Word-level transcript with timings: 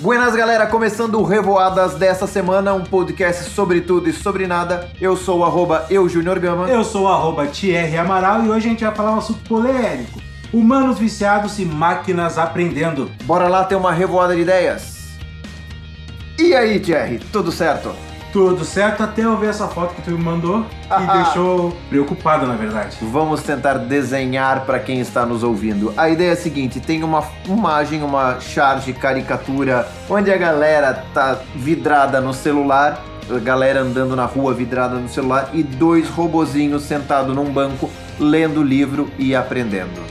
Buenas 0.00 0.36
galera, 0.36 0.64
começando 0.64 1.16
o 1.16 1.24
Revoadas 1.24 1.96
dessa 1.96 2.24
semana, 2.24 2.72
um 2.72 2.84
podcast 2.84 3.50
sobre 3.50 3.80
tudo 3.80 4.08
e 4.08 4.12
sobre 4.12 4.46
nada. 4.46 4.88
Eu 5.00 5.16
sou 5.16 5.40
o 5.40 5.44
arroba 5.44 5.86
eujuniorgama. 5.90 6.68
Eu 6.68 6.84
sou 6.84 7.02
o 7.02 7.08
arroba 7.08 7.48
Thierry 7.48 7.98
Amaral 7.98 8.44
e 8.44 8.48
hoje 8.48 8.68
a 8.68 8.70
gente 8.70 8.84
vai 8.84 8.94
falar 8.94 9.12
um 9.14 9.18
assunto 9.18 9.40
polêmico. 9.48 10.22
Humanos 10.52 11.00
viciados 11.00 11.58
e 11.58 11.64
máquinas 11.64 12.38
aprendendo. 12.38 13.10
Bora 13.24 13.48
lá 13.48 13.64
ter 13.64 13.74
uma 13.74 13.92
revoada 13.92 14.36
de 14.36 14.42
ideias. 14.42 14.98
E 16.38 16.54
aí, 16.54 16.78
Thierry, 16.78 17.18
tudo 17.32 17.50
certo? 17.50 17.92
Tudo 18.32 18.64
certo 18.64 19.02
até 19.02 19.22
eu 19.24 19.36
ver 19.38 19.48
essa 19.48 19.66
foto 19.68 19.94
que 19.94 20.02
tu 20.02 20.10
me 20.10 20.22
mandou 20.22 20.66
Ah, 20.90 21.00
e 21.00 21.06
ah. 21.08 21.22
deixou 21.22 21.74
preocupado, 21.88 22.46
na 22.46 22.54
verdade. 22.54 22.96
Vamos 23.00 23.42
tentar 23.42 23.74
desenhar 23.74 24.66
para 24.66 24.78
quem 24.78 25.00
está 25.00 25.24
nos 25.24 25.42
ouvindo. 25.42 25.92
A 25.96 26.10
ideia 26.10 26.30
é 26.30 26.32
a 26.32 26.36
seguinte: 26.36 26.78
tem 26.78 27.02
uma 27.02 27.24
imagem, 27.46 28.02
uma 28.02 28.38
charge 28.40 28.92
caricatura, 28.92 29.88
onde 30.08 30.30
a 30.30 30.36
galera 30.36 31.04
tá 31.14 31.38
vidrada 31.54 32.20
no 32.20 32.34
celular, 32.34 33.02
a 33.30 33.38
galera 33.38 33.80
andando 33.80 34.14
na 34.14 34.24
rua 34.26 34.52
vidrada 34.52 34.96
no 34.96 35.08
celular 35.08 35.50
e 35.54 35.62
dois 35.62 36.08
robozinhos 36.08 36.82
sentados 36.82 37.34
num 37.34 37.50
banco 37.50 37.90
lendo 38.18 38.62
livro 38.62 39.10
e 39.18 39.34
aprendendo. 39.34 40.06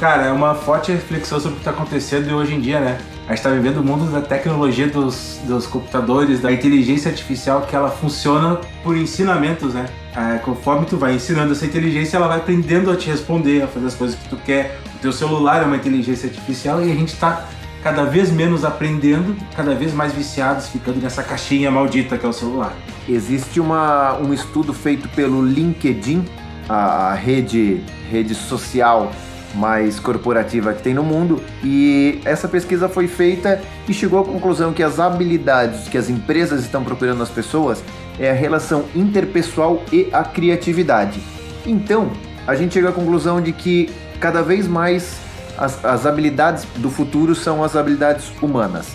Cara, 0.00 0.24
é 0.24 0.32
uma 0.32 0.54
forte 0.54 0.90
reflexão 0.90 1.38
sobre 1.38 1.52
o 1.52 1.54
que 1.56 1.68
está 1.68 1.70
acontecendo 1.72 2.34
hoje 2.34 2.54
em 2.54 2.60
dia, 2.60 2.80
né? 2.80 2.98
A 3.30 3.32
gente 3.32 3.46
está 3.46 3.50
vivendo 3.50 3.76
o 3.76 3.84
mundo 3.84 4.10
da 4.10 4.20
tecnologia 4.20 4.88
dos, 4.88 5.38
dos 5.44 5.64
computadores, 5.64 6.40
da 6.40 6.50
inteligência 6.50 7.12
artificial, 7.12 7.62
que 7.62 7.76
ela 7.76 7.88
funciona 7.88 8.58
por 8.82 8.96
ensinamentos, 8.96 9.72
né? 9.72 9.86
Ah, 10.16 10.40
conforme 10.42 10.84
tu 10.84 10.96
vai 10.96 11.14
ensinando 11.14 11.52
essa 11.52 11.64
inteligência, 11.64 12.16
ela 12.16 12.26
vai 12.26 12.38
aprendendo 12.38 12.90
a 12.90 12.96
te 12.96 13.08
responder, 13.08 13.62
a 13.62 13.68
fazer 13.68 13.86
as 13.86 13.94
coisas 13.94 14.18
que 14.18 14.28
tu 14.28 14.36
quer. 14.36 14.80
O 14.96 14.98
teu 14.98 15.12
celular 15.12 15.62
é 15.62 15.64
uma 15.64 15.76
inteligência 15.76 16.28
artificial 16.28 16.84
e 16.84 16.90
a 16.90 16.94
gente 16.96 17.14
está 17.14 17.46
cada 17.84 18.02
vez 18.02 18.32
menos 18.32 18.64
aprendendo, 18.64 19.36
cada 19.54 19.76
vez 19.76 19.94
mais 19.94 20.12
viciados, 20.12 20.66
ficando 20.66 21.00
nessa 21.00 21.22
caixinha 21.22 21.70
maldita 21.70 22.18
que 22.18 22.26
é 22.26 22.28
o 22.28 22.32
celular. 22.32 22.74
Existe 23.08 23.60
uma, 23.60 24.18
um 24.18 24.34
estudo 24.34 24.74
feito 24.74 25.08
pelo 25.10 25.40
LinkedIn, 25.40 26.24
a 26.68 27.14
rede, 27.14 27.80
rede 28.10 28.34
social 28.34 29.12
mais 29.54 29.98
corporativa 29.98 30.72
que 30.72 30.82
tem 30.82 30.94
no 30.94 31.02
mundo, 31.02 31.42
e 31.62 32.20
essa 32.24 32.48
pesquisa 32.48 32.88
foi 32.88 33.08
feita 33.08 33.60
e 33.88 33.92
chegou 33.92 34.20
à 34.20 34.24
conclusão 34.24 34.72
que 34.72 34.82
as 34.82 35.00
habilidades 35.00 35.88
que 35.88 35.98
as 35.98 36.08
empresas 36.08 36.60
estão 36.60 36.84
procurando 36.84 37.18
nas 37.18 37.30
pessoas 37.30 37.82
é 38.18 38.30
a 38.30 38.34
relação 38.34 38.84
interpessoal 38.94 39.82
e 39.92 40.08
a 40.12 40.22
criatividade. 40.22 41.20
Então, 41.66 42.10
a 42.46 42.54
gente 42.54 42.74
chega 42.74 42.90
à 42.90 42.92
conclusão 42.92 43.40
de 43.40 43.52
que 43.52 43.90
cada 44.20 44.42
vez 44.42 44.66
mais 44.68 45.18
as, 45.56 45.84
as 45.84 46.06
habilidades 46.06 46.66
do 46.76 46.90
futuro 46.90 47.34
são 47.34 47.62
as 47.62 47.76
habilidades 47.76 48.30
humanas. 48.42 48.94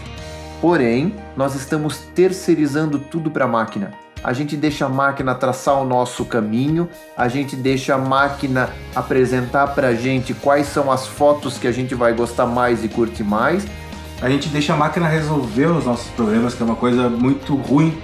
Porém, 0.62 1.14
nós 1.36 1.56
estamos 1.56 1.98
terceirizando 2.16 2.98
tudo 2.98 3.30
para 3.30 3.46
a 3.46 3.48
máquina. 3.48 4.05
A 4.26 4.34
gente 4.34 4.58
deixa 4.58 4.88
a 4.88 4.90
máquina 4.90 5.36
traçar 5.36 5.80
o 5.80 5.86
nosso 5.86 6.26
caminho, 6.26 6.90
a 7.16 7.28
gente 7.28 7.56
deixa 7.56 7.94
a 7.94 7.98
máquina 8.00 8.72
apresentar 8.96 9.68
para 9.68 9.94
gente 9.94 10.34
quais 10.34 10.66
são 10.66 10.92
as 10.92 11.06
fotos 11.06 11.60
que 11.60 11.68
a 11.68 11.72
gente 11.72 11.94
vai 11.94 12.12
gostar 12.12 12.48
mais 12.48 12.84
e 12.84 12.88
curtir 12.88 13.24
mais. 13.24 13.68
A 14.20 14.28
gente 14.28 14.50
deixa 14.50 14.74
a 14.74 14.76
máquina 14.76 15.08
resolver 15.08 15.68
os 15.68 15.86
nossos 15.86 16.08
problemas, 16.08 16.56
que 16.56 16.64
é 16.64 16.66
uma 16.66 16.76
coisa 16.76 17.08
muito 17.08 17.54
ruim. 17.56 17.96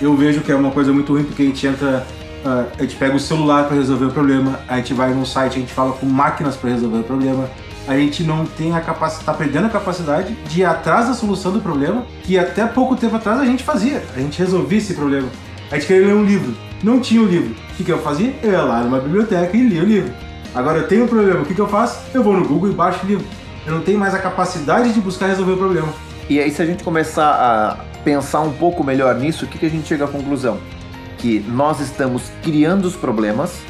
Eu 0.00 0.16
vejo 0.16 0.40
que 0.40 0.50
é 0.50 0.56
uma 0.56 0.72
coisa 0.72 0.92
muito 0.92 1.12
ruim 1.12 1.22
porque 1.22 1.42
a 1.42 1.46
gente 1.46 1.64
entra, 1.64 2.04
ah, 2.44 2.64
a 2.76 2.82
gente 2.82 2.96
pega 2.96 3.14
o 3.14 3.20
celular 3.20 3.68
para 3.68 3.76
resolver 3.76 4.06
o 4.06 4.10
problema, 4.10 4.58
a 4.66 4.78
gente 4.78 4.92
vai 4.92 5.14
num 5.14 5.24
site, 5.24 5.58
a 5.58 5.60
gente 5.60 5.72
fala 5.72 5.92
com 5.92 6.06
máquinas 6.06 6.56
para 6.56 6.70
resolver 6.70 6.98
o 6.98 7.04
problema. 7.04 7.48
A 7.86 7.96
gente 7.96 8.24
não 8.24 8.44
tem 8.44 8.74
a 8.74 8.80
capacidade, 8.80 9.26
tá 9.26 9.32
perdendo 9.32 9.66
a 9.66 9.70
capacidade 9.70 10.34
de 10.48 10.62
ir 10.62 10.64
atrás 10.64 11.06
da 11.06 11.14
solução 11.14 11.52
do 11.52 11.60
problema, 11.60 12.04
que 12.24 12.36
até 12.36 12.66
pouco 12.66 12.96
tempo 12.96 13.14
atrás 13.14 13.38
a 13.38 13.44
gente 13.44 13.62
fazia. 13.62 14.02
A 14.16 14.18
gente 14.18 14.40
resolvia 14.40 14.78
esse 14.78 14.94
problema. 14.94 15.28
A 15.70 15.74
gente 15.74 15.86
queria 15.86 16.06
ler 16.06 16.14
um 16.14 16.24
livro, 16.24 16.54
não 16.82 16.98
tinha 16.98 17.20
o 17.20 17.26
livro. 17.26 17.50
O 17.50 17.76
que, 17.76 17.84
que 17.84 17.92
eu 17.92 17.98
fazia? 17.98 18.34
Eu 18.42 18.52
ia 18.52 18.62
lá 18.62 18.80
numa 18.80 18.98
biblioteca 18.98 19.54
e 19.54 19.62
lia 19.62 19.82
o 19.82 19.84
livro. 19.84 20.10
Agora 20.54 20.78
eu 20.78 20.88
tenho 20.88 21.04
um 21.04 21.06
problema, 21.06 21.42
o 21.42 21.44
que, 21.44 21.54
que 21.54 21.60
eu 21.60 21.68
faço? 21.68 22.00
Eu 22.14 22.22
vou 22.22 22.32
no 22.34 22.46
Google 22.48 22.70
e 22.70 22.72
baixo 22.72 23.04
o 23.04 23.06
livro. 23.06 23.26
Eu 23.66 23.74
não 23.74 23.82
tenho 23.82 23.98
mais 23.98 24.14
a 24.14 24.18
capacidade 24.18 24.94
de 24.94 25.00
buscar 25.00 25.26
resolver 25.26 25.52
o 25.52 25.56
problema. 25.58 25.92
E 26.30 26.40
aí, 26.40 26.50
se 26.50 26.62
a 26.62 26.66
gente 26.66 26.82
começar 26.82 27.30
a 27.30 27.84
pensar 28.02 28.40
um 28.40 28.52
pouco 28.52 28.82
melhor 28.82 29.14
nisso, 29.16 29.44
o 29.44 29.48
que, 29.48 29.58
que 29.58 29.66
a 29.66 29.70
gente 29.70 29.86
chega 29.86 30.06
à 30.06 30.08
conclusão? 30.08 30.58
Que 31.18 31.40
nós 31.40 31.80
estamos 31.80 32.32
criando 32.42 32.86
os 32.86 32.96
problemas 32.96 33.60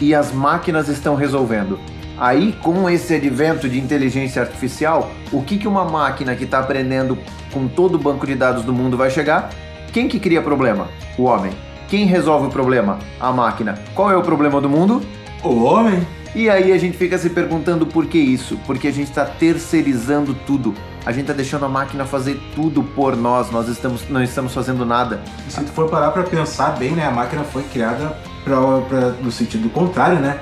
e 0.00 0.14
as 0.14 0.32
máquinas 0.32 0.88
estão 0.88 1.16
resolvendo. 1.16 1.80
Aí, 2.16 2.52
com 2.62 2.88
esse 2.88 3.14
advento 3.14 3.68
de 3.68 3.80
inteligência 3.80 4.40
artificial, 4.40 5.10
o 5.32 5.42
que, 5.42 5.58
que 5.58 5.66
uma 5.66 5.84
máquina 5.84 6.36
que 6.36 6.44
está 6.44 6.60
aprendendo 6.60 7.18
com 7.52 7.66
todo 7.66 7.96
o 7.96 7.98
banco 7.98 8.24
de 8.24 8.36
dados 8.36 8.62
do 8.62 8.72
mundo 8.72 8.96
vai 8.96 9.10
chegar? 9.10 9.50
Quem 9.92 10.08
que 10.08 10.18
cria 10.20 10.40
problema? 10.42 10.88
O 11.18 11.24
homem. 11.24 11.52
Quem 11.88 12.04
resolve 12.06 12.46
o 12.46 12.50
problema? 12.50 12.98
A 13.18 13.32
máquina. 13.32 13.78
Qual 13.94 14.10
é 14.10 14.16
o 14.16 14.22
problema 14.22 14.60
do 14.60 14.68
mundo? 14.68 15.02
O 15.42 15.64
homem? 15.64 16.06
E 16.34 16.48
aí 16.48 16.72
a 16.72 16.78
gente 16.78 16.96
fica 16.96 17.18
se 17.18 17.30
perguntando 17.30 17.84
por 17.84 18.06
que 18.06 18.18
isso? 18.18 18.56
Porque 18.66 18.86
a 18.86 18.92
gente 18.92 19.08
está 19.08 19.24
terceirizando 19.24 20.32
tudo. 20.46 20.74
A 21.04 21.10
gente 21.10 21.22
está 21.22 21.32
deixando 21.32 21.64
a 21.64 21.68
máquina 21.68 22.04
fazer 22.04 22.40
tudo 22.54 22.82
por 22.84 23.16
nós. 23.16 23.50
Nós 23.50 23.66
estamos, 23.68 24.08
não 24.08 24.22
estamos 24.22 24.54
fazendo 24.54 24.86
nada. 24.86 25.20
E 25.48 25.50
se 25.50 25.60
tu 25.64 25.72
for 25.72 25.88
parar 25.90 26.10
pra 26.12 26.22
pensar 26.22 26.76
bem, 26.78 26.92
né, 26.92 27.04
a 27.06 27.10
máquina 27.10 27.42
foi 27.42 27.64
criada 27.64 28.16
pra, 28.44 28.56
pra- 28.88 29.10
no 29.20 29.32
sentido 29.32 29.68
contrário, 29.70 30.20
né? 30.20 30.38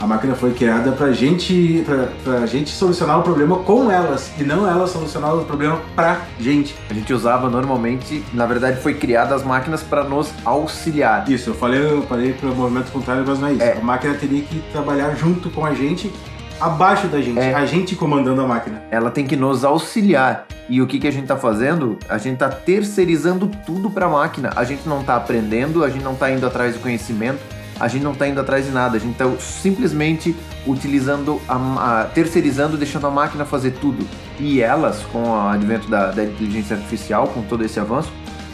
A 0.00 0.06
máquina 0.06 0.34
foi 0.34 0.54
criada 0.54 0.92
pra 0.92 1.12
gente, 1.12 1.82
pra, 1.84 2.08
pra 2.24 2.46
gente 2.46 2.70
solucionar 2.70 3.18
o 3.20 3.22
problema 3.22 3.58
com 3.58 3.90
elas 3.90 4.32
e 4.38 4.42
não 4.44 4.66
elas 4.66 4.88
solucionar 4.90 5.36
o 5.36 5.44
problema 5.44 5.78
pra 5.94 6.22
gente. 6.40 6.74
A 6.88 6.94
gente 6.94 7.12
usava 7.12 7.50
normalmente, 7.50 8.24
na 8.32 8.46
verdade, 8.46 8.80
foi 8.80 8.94
criada 8.94 9.34
as 9.34 9.44
máquinas 9.44 9.82
para 9.82 10.02
nos 10.02 10.32
auxiliar. 10.42 11.28
Isso, 11.30 11.50
eu 11.50 11.54
falei, 11.54 11.82
eu 11.82 12.02
falei 12.04 12.32
pro 12.32 12.48
movimento 12.54 12.90
contrário, 12.90 13.24
mas 13.26 13.38
não 13.38 13.48
é 13.48 13.52
isso. 13.52 13.62
É. 13.62 13.72
A 13.76 13.84
máquina 13.84 14.14
teria 14.14 14.40
que 14.42 14.58
trabalhar 14.72 15.14
junto 15.16 15.50
com 15.50 15.66
a 15.66 15.74
gente, 15.74 16.10
abaixo 16.58 17.06
da 17.06 17.20
gente, 17.20 17.38
É. 17.38 17.52
a 17.54 17.66
gente 17.66 17.94
comandando 17.94 18.40
a 18.40 18.46
máquina. 18.46 18.82
Ela 18.90 19.10
tem 19.10 19.26
que 19.26 19.36
nos 19.36 19.66
auxiliar. 19.66 20.46
E 20.66 20.80
o 20.80 20.86
que, 20.86 20.98
que 20.98 21.08
a 21.08 21.10
gente 21.10 21.24
está 21.24 21.36
fazendo? 21.36 21.98
A 22.08 22.16
gente 22.16 22.34
está 22.34 22.48
terceirizando 22.48 23.50
tudo 23.66 23.90
para 23.90 24.06
a 24.06 24.08
máquina. 24.08 24.50
A 24.56 24.64
gente 24.64 24.88
não 24.88 25.00
está 25.00 25.16
aprendendo, 25.16 25.84
a 25.84 25.90
gente 25.90 26.02
não 26.04 26.12
está 26.12 26.30
indo 26.30 26.46
atrás 26.46 26.72
do 26.74 26.80
conhecimento, 26.80 27.38
a 27.80 27.88
gente 27.88 28.02
não 28.02 28.12
está 28.12 28.28
indo 28.28 28.38
atrás 28.38 28.66
de 28.66 28.70
nada. 28.70 28.96
A 28.98 29.00
gente 29.00 29.12
está 29.12 29.28
simplesmente 29.40 30.36
utilizando, 30.66 31.40
a, 31.48 31.54
a- 32.02 32.04
terceirizando, 32.04 32.76
deixando 32.76 33.06
a 33.06 33.10
máquina 33.10 33.44
fazer 33.44 33.72
tudo. 33.72 34.06
E 34.38 34.60
elas, 34.60 35.00
com 35.10 35.24
o 35.30 35.48
advento 35.48 35.88
da, 35.88 36.10
da 36.12 36.22
inteligência 36.24 36.76
artificial, 36.76 37.26
com 37.28 37.42
todo 37.42 37.64
esse 37.64 37.80
avanço, 37.80 38.12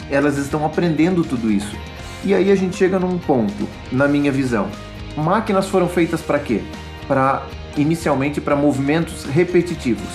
elas 0.09 0.37
estão 0.37 0.65
aprendendo 0.65 1.23
tudo 1.23 1.51
isso. 1.51 1.75
E 2.23 2.33
aí 2.33 2.51
a 2.51 2.55
gente 2.55 2.75
chega 2.75 2.97
num 2.97 3.17
ponto, 3.17 3.67
na 3.91 4.07
minha 4.07 4.31
visão. 4.31 4.67
Máquinas 5.15 5.67
foram 5.67 5.87
feitas 5.87 6.21
para 6.21 6.39
quê? 6.39 6.61
Para 7.07 7.43
inicialmente 7.75 8.41
para 8.41 8.55
movimentos 8.55 9.25
repetitivos, 9.25 10.07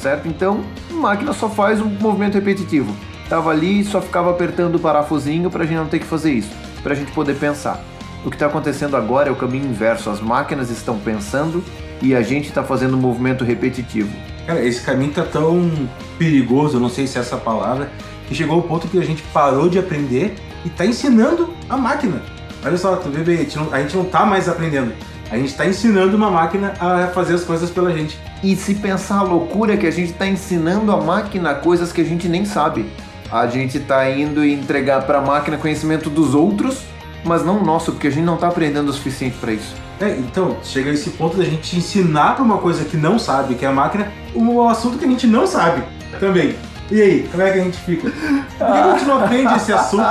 certo? 0.00 0.26
Então, 0.26 0.64
máquina 0.90 1.32
só 1.32 1.48
faz 1.48 1.80
um 1.80 1.88
movimento 1.88 2.34
repetitivo. 2.34 2.94
Tava 3.28 3.50
ali 3.50 3.80
e 3.80 3.84
só 3.84 4.00
ficava 4.00 4.30
apertando 4.30 4.76
o 4.76 4.78
parafusinho 4.78 5.50
para 5.50 5.62
a 5.64 5.66
gente 5.66 5.76
não 5.76 5.86
ter 5.86 5.98
que 5.98 6.06
fazer 6.06 6.32
isso, 6.32 6.50
para 6.82 6.92
a 6.92 6.96
gente 6.96 7.12
poder 7.12 7.34
pensar. 7.36 7.80
O 8.26 8.28
que 8.28 8.34
está 8.34 8.46
acontecendo 8.46 8.96
agora 8.96 9.28
é 9.28 9.32
o 9.32 9.36
caminho 9.36 9.66
inverso. 9.66 10.10
As 10.10 10.20
máquinas 10.20 10.68
estão 10.68 10.98
pensando 10.98 11.62
e 12.02 12.12
a 12.12 12.22
gente 12.22 12.48
está 12.48 12.60
fazendo 12.60 12.96
um 12.96 13.00
movimento 13.00 13.44
repetitivo. 13.44 14.10
Cara, 14.44 14.64
esse 14.64 14.80
caminho 14.80 15.12
tá 15.12 15.22
tão 15.22 15.70
perigoso, 16.18 16.80
não 16.80 16.88
sei 16.88 17.06
se 17.06 17.18
é 17.18 17.20
essa 17.20 17.36
palavra, 17.36 17.88
que 18.26 18.34
chegou 18.34 18.56
ao 18.56 18.62
ponto 18.62 18.88
que 18.88 18.98
a 18.98 19.04
gente 19.04 19.22
parou 19.32 19.68
de 19.68 19.78
aprender 19.78 20.34
e 20.64 20.68
tá 20.68 20.84
ensinando 20.84 21.54
a 21.68 21.76
máquina. 21.76 22.20
Olha 22.64 22.76
só, 22.76 22.96
tu 22.96 23.08
vê 23.10 23.22
bem, 23.22 23.36
a 23.36 23.38
gente 23.42 23.56
não, 23.56 23.72
a 23.72 23.80
gente 23.80 23.96
não 23.96 24.04
tá 24.04 24.26
mais 24.26 24.48
aprendendo. 24.48 24.92
A 25.30 25.38
gente 25.38 25.54
tá 25.54 25.64
ensinando 25.64 26.16
uma 26.16 26.28
máquina 26.28 26.74
a 26.80 27.06
fazer 27.06 27.34
as 27.34 27.44
coisas 27.44 27.70
pela 27.70 27.92
gente. 27.92 28.18
E 28.42 28.56
se 28.56 28.74
pensar 28.74 29.18
a 29.18 29.22
loucura 29.22 29.76
que 29.76 29.86
a 29.86 29.92
gente 29.92 30.10
está 30.10 30.26
ensinando 30.26 30.90
a 30.90 31.00
máquina 31.00 31.54
coisas 31.54 31.92
que 31.92 32.00
a 32.00 32.04
gente 32.04 32.28
nem 32.28 32.44
sabe. 32.44 32.86
A 33.30 33.46
gente 33.46 33.78
está 33.78 34.10
indo 34.10 34.44
entregar 34.44 35.02
para 35.02 35.18
a 35.18 35.22
máquina 35.22 35.56
conhecimento 35.56 36.10
dos 36.10 36.34
outros, 36.34 36.82
mas 37.26 37.44
não 37.44 37.62
nosso, 37.62 37.92
porque 37.92 38.06
a 38.06 38.10
gente 38.10 38.24
não 38.24 38.34
está 38.34 38.48
aprendendo 38.48 38.88
o 38.88 38.92
suficiente 38.92 39.36
para 39.38 39.52
isso. 39.52 39.74
É, 40.00 40.10
então, 40.10 40.56
chega 40.62 40.90
a 40.90 40.94
esse 40.94 41.10
ponto 41.10 41.36
da 41.36 41.44
gente 41.44 41.76
ensinar 41.76 42.34
pra 42.34 42.44
uma 42.44 42.58
coisa 42.58 42.84
que 42.84 42.96
não 42.96 43.18
sabe, 43.18 43.54
que 43.54 43.64
é 43.64 43.68
a 43.68 43.72
máquina, 43.72 44.12
um 44.34 44.68
assunto 44.68 44.98
que 44.98 45.04
a 45.04 45.08
gente 45.08 45.26
não 45.26 45.46
sabe 45.46 45.82
também. 46.20 46.54
E 46.90 47.02
aí, 47.02 47.28
como 47.30 47.42
é 47.42 47.50
que 47.50 47.58
a 47.58 47.64
gente 47.64 47.78
fica? 47.78 48.10
Por 48.10 48.66
que, 48.66 48.72
a 48.72 48.92
gente 48.92 49.04
não 49.06 49.24
aprende 49.24 49.54
esse 49.54 49.72
assunto? 49.72 50.04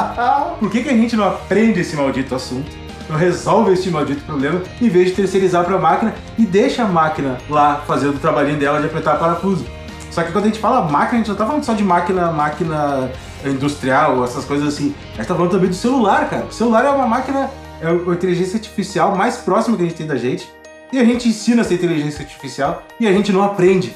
Por 0.60 0.70
que, 0.70 0.84
que 0.84 0.90
a 0.90 0.94
gente 0.94 1.16
não 1.16 1.26
aprende 1.26 1.80
esse 1.80 1.96
maldito 1.96 2.36
assunto? 2.36 2.70
Não 3.10 3.16
resolve 3.16 3.74
esse 3.74 3.90
maldito 3.90 4.22
problema 4.24 4.62
em 4.82 4.90
vez 4.90 5.10
de 5.10 5.14
terceirizar 5.14 5.64
pra 5.64 5.78
máquina 5.78 6.16
e 6.38 6.46
deixa 6.46 6.84
a 6.84 6.88
máquina 6.88 7.38
lá 7.50 7.84
fazendo 7.88 8.16
o 8.16 8.20
trabalhinho 8.20 8.60
dela 8.60 8.80
de 8.80 8.88
apertar 8.88 9.18
parafuso. 9.18 9.66
Só 10.10 10.24
que 10.24 10.32
quando 10.32 10.46
a 10.46 10.48
gente 10.48 10.60
fala 10.60 10.82
máquina, 10.82 11.14
a 11.14 11.18
gente 11.18 11.28
não 11.30 11.36
tá 11.36 11.46
falando 11.46 11.64
só 11.64 11.74
de 11.74 11.84
máquina, 11.84 12.32
máquina 12.32 13.12
industrial, 13.50 14.24
essas 14.24 14.46
coisas 14.46 14.74
assim. 14.74 14.96
A 15.14 15.18
gente 15.18 15.28
tá 15.28 15.36
falando 15.36 15.52
também 15.52 15.70
do 15.70 15.76
celular, 15.76 16.30
cara. 16.30 16.46
O 16.46 16.52
celular 16.52 16.86
é 16.86 16.90
uma 16.90 17.08
máquina, 17.08 17.50
é 17.82 17.88
a 17.88 18.14
inteligência 18.14 18.58
artificial 18.58 19.16
mais 19.16 19.38
próxima 19.38 19.78
que 19.78 19.84
a 19.84 19.86
gente 19.86 19.98
tem 19.98 20.08
da 20.08 20.16
gente. 20.16 20.50
E 20.92 21.00
a 21.00 21.04
gente 21.04 21.28
ensina 21.28 21.62
essa 21.62 21.74
inteligência 21.74 22.22
artificial 22.22 22.84
e 23.00 23.08
a 23.08 23.12
gente 23.12 23.32
não 23.32 23.44
aprende. 23.44 23.96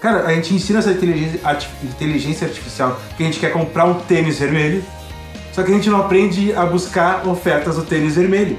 Cara, 0.00 0.26
a 0.26 0.34
gente 0.34 0.52
ensina 0.52 0.80
essa 0.80 0.90
inteligência, 0.90 1.40
inteligência 1.84 2.46
artificial 2.48 2.98
que 3.16 3.22
a 3.22 3.26
gente 3.26 3.38
quer 3.38 3.52
comprar 3.52 3.84
um 3.84 3.94
tênis 3.94 4.40
vermelho, 4.40 4.82
só 5.52 5.62
que 5.62 5.70
a 5.70 5.74
gente 5.74 5.88
não 5.88 6.00
aprende 6.00 6.52
a 6.54 6.66
buscar 6.66 7.26
ofertas 7.28 7.76
do 7.76 7.82
tênis 7.82 8.16
vermelho. 8.16 8.58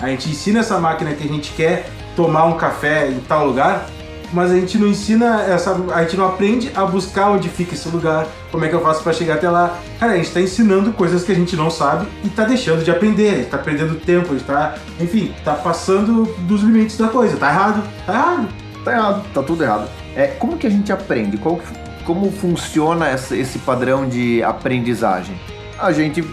A 0.00 0.08
gente 0.08 0.28
ensina 0.28 0.60
essa 0.60 0.80
máquina 0.80 1.12
que 1.12 1.22
a 1.22 1.28
gente 1.28 1.52
quer 1.52 1.88
tomar 2.16 2.46
um 2.46 2.56
café 2.56 3.08
em 3.08 3.20
tal 3.20 3.46
lugar, 3.46 3.86
mas 4.32 4.50
a 4.50 4.54
gente 4.54 4.78
não 4.78 4.86
ensina 4.86 5.42
essa, 5.42 5.76
a 5.92 6.02
gente 6.02 6.16
não 6.16 6.26
aprende 6.26 6.70
a 6.74 6.84
buscar 6.84 7.30
onde 7.30 7.48
fica 7.48 7.74
esse 7.74 7.88
lugar, 7.88 8.26
como 8.50 8.64
é 8.64 8.68
que 8.68 8.74
eu 8.74 8.82
faço 8.82 9.02
para 9.02 9.12
chegar 9.12 9.34
até 9.34 9.50
lá. 9.50 9.78
Cara, 9.98 10.12
a 10.12 10.16
gente 10.16 10.30
tá 10.30 10.40
ensinando 10.40 10.92
coisas 10.92 11.24
que 11.24 11.32
a 11.32 11.34
gente 11.34 11.56
não 11.56 11.70
sabe 11.70 12.06
e 12.24 12.28
tá 12.28 12.44
deixando 12.44 12.84
de 12.84 12.90
aprender, 12.90 13.30
a 13.30 13.36
gente 13.36 13.50
tá 13.50 13.58
perdendo 13.58 13.94
tempo, 13.96 14.28
a 14.30 14.32
gente 14.32 14.46
tá, 14.46 14.74
enfim, 15.00 15.34
tá 15.44 15.54
passando 15.54 16.24
dos 16.40 16.62
limites 16.62 16.96
da 16.96 17.08
coisa. 17.08 17.36
Tá 17.36 17.48
errado, 17.48 17.82
tá 18.06 18.12
errado. 18.12 18.48
Tá 18.84 18.92
errado, 18.92 19.24
tá 19.34 19.42
tudo 19.42 19.62
errado. 19.62 19.88
É, 20.16 20.26
como 20.26 20.56
que 20.56 20.66
a 20.66 20.70
gente 20.70 20.90
aprende? 20.90 21.36
Qual, 21.36 21.60
como 22.04 22.30
funciona 22.32 23.08
essa, 23.08 23.36
esse 23.36 23.58
padrão 23.58 24.08
de 24.08 24.42
aprendizagem? 24.42 25.34
A 25.78 25.92
gente 25.92 26.24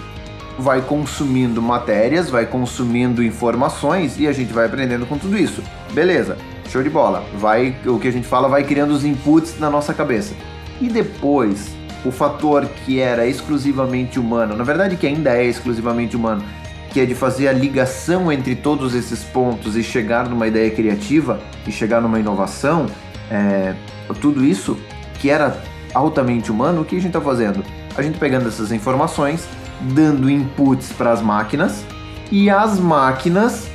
vai 0.58 0.82
consumindo 0.82 1.62
matérias, 1.62 2.30
vai 2.30 2.46
consumindo 2.46 3.24
informações 3.24 4.20
e 4.20 4.28
a 4.28 4.32
gente 4.32 4.52
vai 4.52 4.66
aprendendo 4.66 5.06
com 5.06 5.18
tudo 5.18 5.38
isso. 5.38 5.62
Beleza, 5.92 6.38
show 6.70 6.84
de 6.84 6.90
bola. 6.90 7.24
Vai, 7.36 7.76
o 7.86 8.00
que 8.00 8.08
a 8.08 8.12
gente 8.12 8.28
fala 8.28 8.48
vai 8.48 8.64
criando 8.64 8.92
os 8.92 9.04
inputs 9.06 9.60
na 9.60 9.70
nossa 9.70 9.94
cabeça. 9.94 10.34
E 10.80 10.88
depois, 10.88 11.70
o 12.06 12.12
fator 12.12 12.66
que 12.86 13.00
era 13.00 13.26
exclusivamente 13.26 14.20
humano, 14.20 14.56
na 14.56 14.64
verdade 14.64 14.96
que 14.96 15.08
ainda 15.08 15.36
é 15.36 15.46
exclusivamente 15.46 16.16
humano, 16.16 16.44
que 16.92 17.00
é 17.00 17.06
de 17.06 17.16
fazer 17.16 17.48
a 17.48 17.54
ligação 17.54 18.32
entre 18.32 18.56
todos 18.56 18.96
esses 18.96 19.24
pontos 19.24 19.76
e 19.76 19.84
chegar 19.84 20.30
numa 20.30 20.48
ideia 20.48 20.70
criativa 20.72 21.40
e 21.66 21.72
chegar 21.72 22.02
numa 22.02 22.20
inovação, 22.20 22.88
é, 23.30 23.76
tudo 24.22 24.44
isso 24.44 24.78
que 25.20 25.30
era 25.30 25.62
altamente 25.94 26.52
humano, 26.52 26.82
o 26.82 26.86
que 26.86 26.96
a 26.96 27.00
gente 27.00 27.10
está 27.10 27.22
fazendo? 27.22 27.64
A 27.96 28.02
gente 28.02 28.18
pegando 28.18 28.48
essas 28.48 28.72
informações, 28.72 29.48
dando 29.82 30.30
inputs 30.30 30.92
para 30.92 31.12
as 31.12 31.22
máquinas 31.22 31.84
e 32.32 32.50
as 32.50 32.80
máquinas 32.80 33.70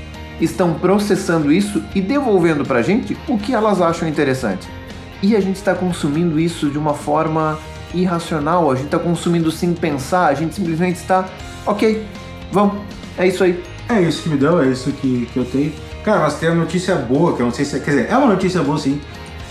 estão 0.44 0.74
processando 0.74 1.52
isso 1.52 1.82
e 1.94 2.00
devolvendo 2.00 2.64
para 2.64 2.78
a 2.80 2.82
gente 2.82 3.16
o 3.28 3.38
que 3.38 3.54
elas 3.54 3.80
acham 3.80 4.08
interessante. 4.08 4.68
E 5.22 5.36
a 5.36 5.40
gente 5.40 5.56
está 5.56 5.74
consumindo 5.74 6.38
isso 6.38 6.68
de 6.68 6.78
uma 6.78 6.94
forma 6.94 7.58
irracional, 7.94 8.70
a 8.70 8.74
gente 8.74 8.86
está 8.86 8.98
consumindo 8.98 9.50
sem 9.50 9.72
pensar, 9.74 10.26
a 10.26 10.34
gente 10.34 10.54
simplesmente 10.54 10.96
está, 10.96 11.28
ok, 11.66 12.04
vamos, 12.50 12.76
é 13.16 13.26
isso 13.26 13.44
aí. 13.44 13.62
É 13.88 14.00
isso 14.00 14.22
que 14.22 14.28
me 14.30 14.36
deu, 14.36 14.62
é 14.62 14.66
isso 14.68 14.90
que, 14.92 15.28
que 15.32 15.36
eu 15.36 15.44
tenho. 15.44 15.72
Cara, 16.04 16.20
mas 16.20 16.34
tem 16.34 16.48
uma 16.48 16.62
notícia 16.62 16.94
boa, 16.96 17.36
que 17.36 17.42
eu 17.42 17.46
não 17.46 17.52
sei 17.52 17.64
se 17.64 17.76
é, 17.76 17.80
quer 17.80 17.90
dizer, 17.90 18.10
é 18.10 18.16
uma 18.16 18.28
notícia 18.28 18.62
boa 18.62 18.78
sim, 18.78 19.00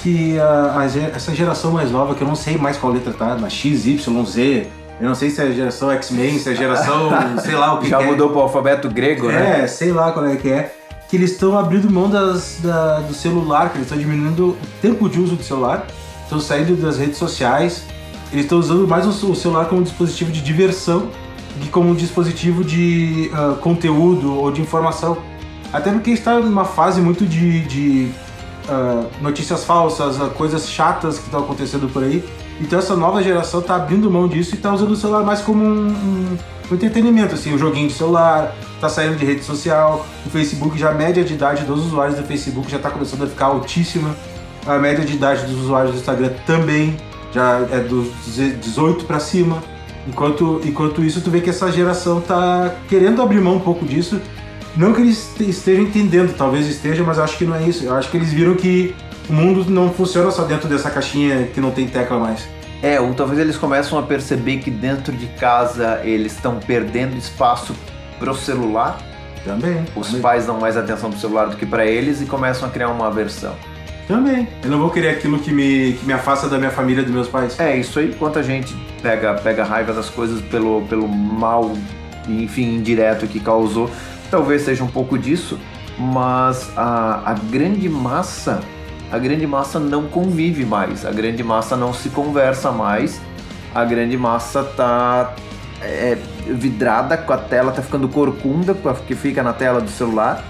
que 0.02 0.38
a, 0.40 0.80
a, 0.80 0.86
essa 1.16 1.34
geração 1.34 1.72
mais 1.72 1.92
nova, 1.92 2.16
que 2.16 2.22
eu 2.22 2.28
não 2.28 2.36
sei 2.36 2.58
mais 2.58 2.78
qual 2.78 2.92
letra 2.92 3.14
tá, 3.14 3.36
na 3.36 3.50
X, 3.50 3.86
Y, 3.86 4.26
Z, 4.26 4.68
eu 5.00 5.08
não 5.08 5.16
sei 5.16 5.30
se 5.30 5.42
é 5.42 5.46
a 5.46 5.52
geração 5.52 5.92
X-Men, 5.92 6.38
se 6.40 6.50
é 6.50 6.52
a 6.52 6.56
geração, 6.56 7.10
sei 7.42 7.56
lá 7.56 7.74
o 7.74 7.80
que 7.80 7.90
Já 7.90 8.00
que 8.00 8.06
mudou 8.06 8.30
é. 8.30 8.32
pro 8.32 8.42
alfabeto 8.42 8.90
grego, 8.90 9.30
é. 9.30 9.34
né? 9.34 9.62
É, 9.62 9.68
sei 9.68 9.92
lá 9.92 10.12
qual 10.12 10.26
é 10.26 10.36
que 10.36 10.50
é. 10.50 10.76
Que 11.12 11.18
eles 11.18 11.32
estão 11.34 11.60
abrindo 11.60 11.92
mão 11.92 12.10
das, 12.10 12.58
da, 12.64 13.02
do 13.02 13.14
celular, 13.14 13.70
que 13.70 13.78
eles 13.78 13.86
estão 13.86 14.00
diminuindo 14.00 14.52
o 14.52 14.58
tempo 14.82 15.08
de 15.08 15.20
uso 15.20 15.36
do 15.36 15.44
celular, 15.44 15.86
estão 16.24 16.40
saindo 16.40 16.76
das 16.82 16.98
redes 16.98 17.18
sociais, 17.18 17.84
eles 18.32 18.46
estão 18.46 18.58
usando 18.58 18.88
mais 18.88 19.06
o, 19.06 19.36
celular 19.36 19.66
como 19.66 19.82
um 19.82 19.84
dispositivo 19.84 20.32
de 20.32 20.42
diversão 20.42 21.10
que 21.60 21.70
como 21.70 21.90
um 21.90 21.96
dispositivo 21.96 22.64
de 22.64 23.30
uh, 23.34 23.58
conteúdo 23.58 24.34
ou 24.34 24.52
de 24.52 24.62
informação. 24.62 25.18
Até 25.74 25.92
porque 25.92 26.12
está 26.12 26.40
numa 26.40 26.66
fase 26.66 27.02
muito 27.02 27.26
de, 27.26 27.62
de 27.66 28.12
uh, 28.70 29.06
notícias 29.22 29.64
falsas, 29.64 30.18
uh, 30.20 30.30
coisas 30.30 30.70
chatas 30.70 31.18
que 31.18 31.26
estão 31.26 31.42
acontecendo 31.42 31.90
por 31.90 32.04
aí. 32.04 32.24
Então 32.60 32.78
essa 32.78 32.96
nova 32.96 33.24
geração 33.24 33.60
está 33.60 33.76
abrindo 33.76 34.10
mão 34.10 34.28
disso 34.28 34.52
e 34.54 34.56
está 34.56 34.74
usando 34.74 34.92
o 34.92 34.96
celular 34.96 35.24
mais 35.24 35.42
como 35.42 35.64
um, 35.64 35.88
um, 35.90 36.38
um, 36.74 36.76
entretenimento, 36.76 37.36
assim, 37.36 37.54
um 37.54 37.58
joguinho 37.58 37.88
de 37.88 37.94
celular, 37.94 38.56
está 38.76 38.90
saindo 38.90 39.16
de 39.16 39.26
rede 39.26 39.44
social, 39.44 40.06
o 40.26 40.30
Facebook 40.30 40.78
já 40.78 40.90
a 40.90 40.94
média 40.94 41.24
de 41.24 41.34
idade 41.34 41.64
dos 41.64 41.86
usuários 41.86 42.18
do 42.18 42.24
Facebook 42.24 42.70
já 42.70 42.78
está 42.78 42.90
começando 42.90 43.24
a 43.24 43.28
ficar 43.28 43.48
altíssima, 43.48 44.16
a 44.66 44.78
média 44.78 45.04
de 45.04 45.14
idade 45.14 45.46
dos 45.46 45.62
usuários 45.62 45.94
do 45.94 46.00
Instagram 46.00 46.32
também 46.46 46.98
já 47.34 47.66
é 47.72 47.80
dos 47.80 48.10
18 48.36 49.06
para 49.06 49.20
cima. 49.20 49.64
Enquanto, 50.08 50.62
enquanto 50.66 51.04
isso, 51.04 51.22
tu 51.22 51.30
vê 51.30 51.42
que 51.42 51.50
essa 51.50 51.72
geração 51.72 52.20
está 52.20 52.76
querendo 52.90 53.22
abrir 53.22 53.40
mão 53.40 53.56
um 53.56 53.60
pouco 53.60 53.86
disso. 53.86 54.20
Não 54.76 54.94
que 54.94 55.02
eles 55.02 55.30
estejam 55.40 55.84
entendendo, 55.84 56.36
talvez 56.36 56.68
esteja, 56.68 57.04
mas 57.04 57.20
acho 57.20 57.38
que 57.38 57.46
não 57.46 57.56
é 57.56 57.64
isso. 57.64 57.84
Eu 57.84 57.94
acho 57.96 58.10
que 58.10 58.18
eles 58.18 58.32
viram 58.32 58.56
que 58.56 58.96
o 59.30 59.34
mundo 59.34 59.70
não 59.70 59.92
funciona 59.92 60.32
só 60.32 60.44
dentro 60.44 60.68
dessa 60.68 60.90
caixinha 60.90 61.48
que 61.54 61.60
não 61.60 61.72
tem 61.72 61.88
tecla 61.88 62.18
mais. 62.18 62.48
É, 62.82 63.00
ou 63.00 63.14
talvez 63.14 63.40
eles 63.40 63.58
começam 63.58 64.00
a 64.00 64.04
perceber 64.04 64.58
que 64.58 64.72
dentro 64.72 65.14
de 65.14 65.28
casa 65.28 66.02
eles 66.04 66.34
estão 66.34 66.60
perdendo 66.60 67.16
espaço 67.16 67.76
pro 68.18 68.34
celular. 68.36 69.00
Também. 69.46 69.86
Os 69.96 70.08
também. 70.08 70.22
pais 70.22 70.46
dão 70.46 70.60
mais 70.60 70.78
atenção 70.78 71.10
pro 71.10 71.20
celular 71.20 71.46
do 71.48 71.56
que 71.56 71.66
para 71.66 71.86
eles 71.86 72.22
e 72.22 72.26
começam 72.26 72.68
a 72.68 72.72
criar 72.72 72.90
uma 72.90 73.08
aversão. 73.08 73.56
Também. 74.08 74.48
Eu 74.64 74.70
não 74.70 74.80
vou 74.80 74.90
querer 74.90 75.10
aquilo 75.10 75.40
que 75.40 75.52
me, 75.52 75.94
que 75.94 76.06
me 76.06 76.14
afasta 76.14 76.48
da 76.50 76.58
minha 76.58 76.72
família, 76.72 77.04
dos 77.04 77.12
meus 77.12 77.28
pais. 77.28 77.60
É, 77.60 77.78
isso 77.78 77.98
aí, 78.00 78.14
quanta 78.14 78.44
gente 78.44 78.76
pega, 79.02 79.34
pega 79.36 79.64
raiva 79.64 79.94
das 79.94 80.10
coisas 80.10 80.42
pelo, 80.42 80.82
pelo 80.84 81.08
mal, 81.08 81.72
enfim, 82.28 82.76
indireto 82.76 83.28
que 83.28 83.40
causou. 83.40 83.90
Talvez 84.30 84.64
seja 84.64 84.84
um 84.84 84.88
pouco 84.88 85.18
disso, 85.18 85.60
mas 85.98 86.72
a, 86.76 87.22
a 87.26 87.34
grande 87.34 87.88
massa 87.88 88.60
a 89.12 89.20
grande 89.20 89.46
massa 89.46 89.80
não 89.80 90.08
convive 90.08 90.66
mais, 90.66 91.06
a 91.06 91.12
grande 91.12 91.44
massa 91.44 91.76
não 91.76 91.94
se 91.94 92.10
conversa 92.10 92.72
mais, 92.72 93.20
a 93.76 93.84
grande 93.84 94.18
massa 94.18 94.64
tá 94.64 95.36
é, 95.82 96.18
vidrada 96.48 97.18
com 97.18 97.34
a 97.34 97.38
tela, 97.38 97.72
tá 97.72 97.82
ficando 97.82 98.08
corcunda, 98.08 98.74
porque 98.74 99.14
fica 99.14 99.44
na 99.44 99.52
tela 99.52 99.82
do 99.82 99.90
celular. 99.90 100.44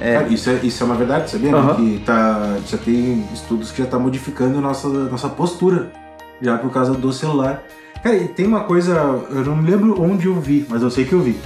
É... 0.00 0.14
Cara, 0.14 0.28
isso, 0.28 0.50
é, 0.50 0.54
isso 0.62 0.82
é 0.82 0.86
uma 0.86 0.94
verdade, 0.94 1.30
sabia? 1.30 1.56
Uhum. 1.56 1.74
Que 1.74 2.02
tá, 2.04 2.56
já 2.66 2.78
tem 2.78 3.24
estudos 3.32 3.70
que 3.70 3.82
já 3.82 3.88
tá 3.88 3.98
modificando 3.98 4.60
nossa, 4.60 4.88
nossa 4.88 5.28
postura, 5.28 5.92
já 6.40 6.58
por 6.58 6.70
causa 6.72 6.92
do 6.94 7.12
celular. 7.12 7.62
Cara, 8.02 8.16
e 8.16 8.28
tem 8.28 8.46
uma 8.46 8.60
coisa, 8.60 8.94
eu 9.30 9.44
não 9.44 9.56
me 9.56 9.70
lembro 9.70 10.00
onde 10.00 10.26
eu 10.26 10.40
vi, 10.40 10.66
mas 10.68 10.82
eu 10.82 10.90
sei 10.90 11.04
que 11.04 11.12
eu 11.12 11.20
vi, 11.20 11.36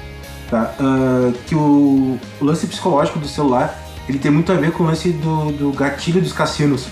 tá? 0.51 0.75
Uh, 0.79 1.33
que 1.47 1.55
o, 1.55 2.19
o 2.41 2.45
lance 2.45 2.67
psicológico 2.67 3.19
do 3.19 3.27
celular 3.27 3.75
ele 4.09 4.19
tem 4.19 4.31
muito 4.31 4.51
a 4.53 4.57
ver 4.57 4.73
com 4.73 4.85
o 4.85 4.87
lance 4.87 5.11
do, 5.11 5.53
do 5.53 5.73
gatilho 5.73 6.21
dos 6.21 6.33
cassinos. 6.33 6.87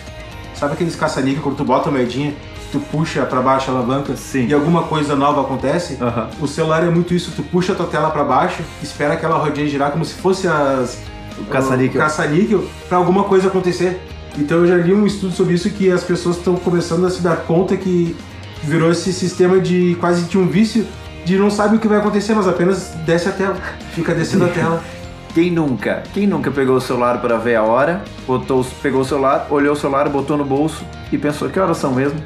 Sabe 0.54 0.74
aqueles 0.74 0.94
caça-níquel, 0.94 1.42
quando 1.42 1.56
tu 1.56 1.64
bota 1.64 1.88
a 1.88 1.92
moedinha, 1.92 2.34
tu 2.70 2.78
puxa 2.78 3.22
para 3.24 3.40
baixo 3.40 3.70
a 3.70 3.74
alavanca 3.74 4.14
Sim. 4.16 4.46
e 4.46 4.54
alguma 4.54 4.82
coisa 4.82 5.16
nova 5.16 5.40
acontece? 5.40 5.94
Uhum. 5.94 6.44
O 6.44 6.46
celular 6.46 6.84
é 6.84 6.90
muito 6.90 7.14
isso, 7.14 7.32
tu 7.34 7.42
puxa 7.42 7.72
a 7.72 7.74
tua 7.74 7.86
tela 7.86 8.10
para 8.10 8.22
baixo, 8.24 8.62
espera 8.82 9.14
aquela 9.14 9.36
rodinha 9.38 9.66
girar 9.66 9.90
como 9.90 10.04
se 10.04 10.14
fosse 10.14 10.46
as... 10.46 10.98
O 11.38 11.44
caça-níquel. 11.44 12.00
caça-níquel 12.00 12.64
pra 12.88 12.98
alguma 12.98 13.24
coisa 13.24 13.48
acontecer. 13.48 13.98
Então 14.38 14.58
eu 14.58 14.66
já 14.66 14.76
li 14.76 14.92
um 14.92 15.06
estudo 15.06 15.32
sobre 15.32 15.54
isso 15.54 15.70
que 15.70 15.90
as 15.90 16.04
pessoas 16.04 16.36
estão 16.36 16.54
começando 16.56 17.06
a 17.06 17.10
se 17.10 17.22
dar 17.22 17.36
conta 17.38 17.76
que 17.76 18.14
virou 18.62 18.90
esse 18.90 19.12
sistema 19.12 19.58
de 19.58 19.96
quase 19.98 20.24
de 20.24 20.36
um 20.36 20.46
vício 20.46 20.86
de 21.24 21.38
não 21.38 21.50
sabe 21.50 21.76
o 21.76 21.78
que 21.78 21.88
vai 21.88 21.98
acontecer, 21.98 22.34
mas 22.34 22.46
apenas 22.46 22.92
desce 23.06 23.28
a 23.28 23.32
tela, 23.32 23.56
fica 23.94 24.14
descendo 24.14 24.44
a 24.44 24.48
tela. 24.48 24.84
Quem 25.34 25.50
nunca? 25.50 26.02
Quem 26.12 26.26
nunca 26.26 26.50
pegou 26.50 26.76
o 26.76 26.80
celular 26.80 27.20
para 27.20 27.36
ver 27.38 27.54
a 27.54 27.62
hora, 27.62 28.02
botou, 28.26 28.66
pegou 28.82 29.02
o 29.02 29.04
celular, 29.04 29.46
olhou 29.48 29.74
o 29.74 29.76
celular, 29.76 30.08
botou 30.08 30.36
no 30.36 30.44
bolso 30.44 30.84
e 31.12 31.18
pensou 31.18 31.48
que 31.48 31.58
horas 31.58 31.76
são 31.76 31.92
mesmo? 31.94 32.20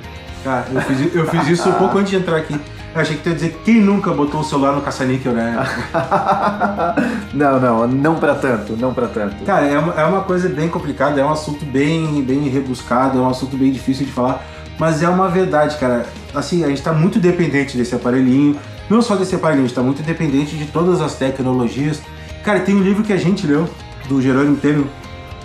Ah, 0.47 0.65
eu 0.73 0.81
fiz, 0.81 1.15
eu 1.15 1.27
fiz 1.27 1.49
isso 1.49 1.69
um 1.69 1.75
pouco 1.75 1.99
antes 1.99 2.11
de 2.11 2.17
entrar 2.17 2.37
aqui. 2.37 2.59
Eu 2.95 3.01
achei 3.01 3.17
que 3.17 3.23
tu 3.23 3.29
ia 3.29 3.35
dizer 3.35 3.61
quem 3.65 3.81
nunca 3.81 4.13
botou 4.13 4.41
o 4.41 4.45
celular 4.45 4.73
no 4.73 4.81
caça-níquel, 4.81 5.33
né? 5.33 5.57
não, 7.35 7.61
não, 7.61 7.89
não 7.89 8.15
para 8.15 8.35
tanto, 8.37 8.75
não 8.77 8.95
para 8.95 9.09
tanto. 9.09 9.45
Cara, 9.45 9.67
é 9.67 9.79
uma, 9.79 9.95
é 9.95 10.05
uma 10.05 10.23
coisa 10.23 10.49
bem 10.49 10.69
complicada, 10.69 11.21
é 11.21 11.25
um 11.25 11.31
assunto 11.31 11.65
bem, 11.65 12.23
bem 12.23 12.49
rebuscado, 12.49 13.19
é 13.19 13.21
um 13.21 13.29
assunto 13.29 13.57
bem 13.57 13.73
difícil 13.73 14.07
de 14.07 14.13
falar, 14.13 14.47
mas 14.79 15.03
é 15.03 15.09
uma 15.09 15.29
verdade, 15.29 15.77
cara. 15.77 16.07
Assim, 16.35 16.65
a 16.65 16.69
gente 16.69 16.83
tá 16.83 16.93
muito 16.93 17.19
dependente 17.19 17.77
desse 17.77 17.95
aparelhinho, 17.95 18.57
não 18.89 19.03
só 19.03 19.17
desse 19.17 19.35
aparelhinho, 19.35 19.65
a 19.65 19.69
gente 19.69 19.77
tá 19.77 19.83
muito 19.83 20.03
dependente 20.03 20.57
de 20.57 20.67
todas 20.67 21.01
as 21.01 21.17
tecnologias, 21.17 22.01
Cara, 22.45 22.61
tem 22.61 22.75
um 22.75 22.83
livro 22.83 23.03
que 23.03 23.13
a 23.13 23.17
gente 23.17 23.47
leu, 23.47 23.67
do 24.07 24.21
Jerônimo 24.21 24.57
Temer, 24.57 24.85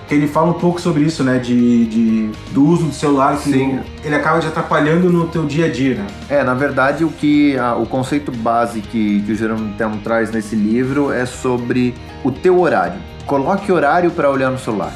que 0.06 0.14
ele 0.14 0.28
fala 0.28 0.50
um 0.50 0.60
pouco 0.60 0.82
sobre 0.82 1.04
isso, 1.04 1.24
né? 1.24 1.38
De, 1.38 1.86
de 1.86 2.32
do 2.52 2.66
uso 2.66 2.88
do 2.88 2.94
celular, 2.94 3.38
que 3.38 3.52
Sim. 3.54 3.80
ele 4.04 4.14
acaba 4.14 4.40
te 4.42 4.48
atrapalhando 4.48 5.10
no 5.10 5.26
teu 5.28 5.46
dia 5.46 5.68
a 5.68 5.72
dia, 5.72 5.96
né? 5.96 6.08
É, 6.28 6.44
na 6.44 6.54
verdade, 6.54 7.06
o 7.06 7.10
que 7.10 7.58
a, 7.58 7.74
o 7.76 7.86
conceito 7.86 8.34
base 8.34 8.82
que, 8.82 9.22
que 9.22 9.32
o 9.32 9.36
Jerônimo 9.36 9.76
Temer 9.78 10.00
traz 10.00 10.30
nesse 10.30 10.58
livro 10.58 11.10
é 11.10 11.26
sobre 11.26 11.96
o 12.22 12.32
teu 12.32 12.60
horário. 12.60 13.00
Coloque 13.26 13.72
horário 13.72 14.12
para 14.12 14.30
olhar 14.30 14.52
no 14.52 14.60
celular. 14.60 14.92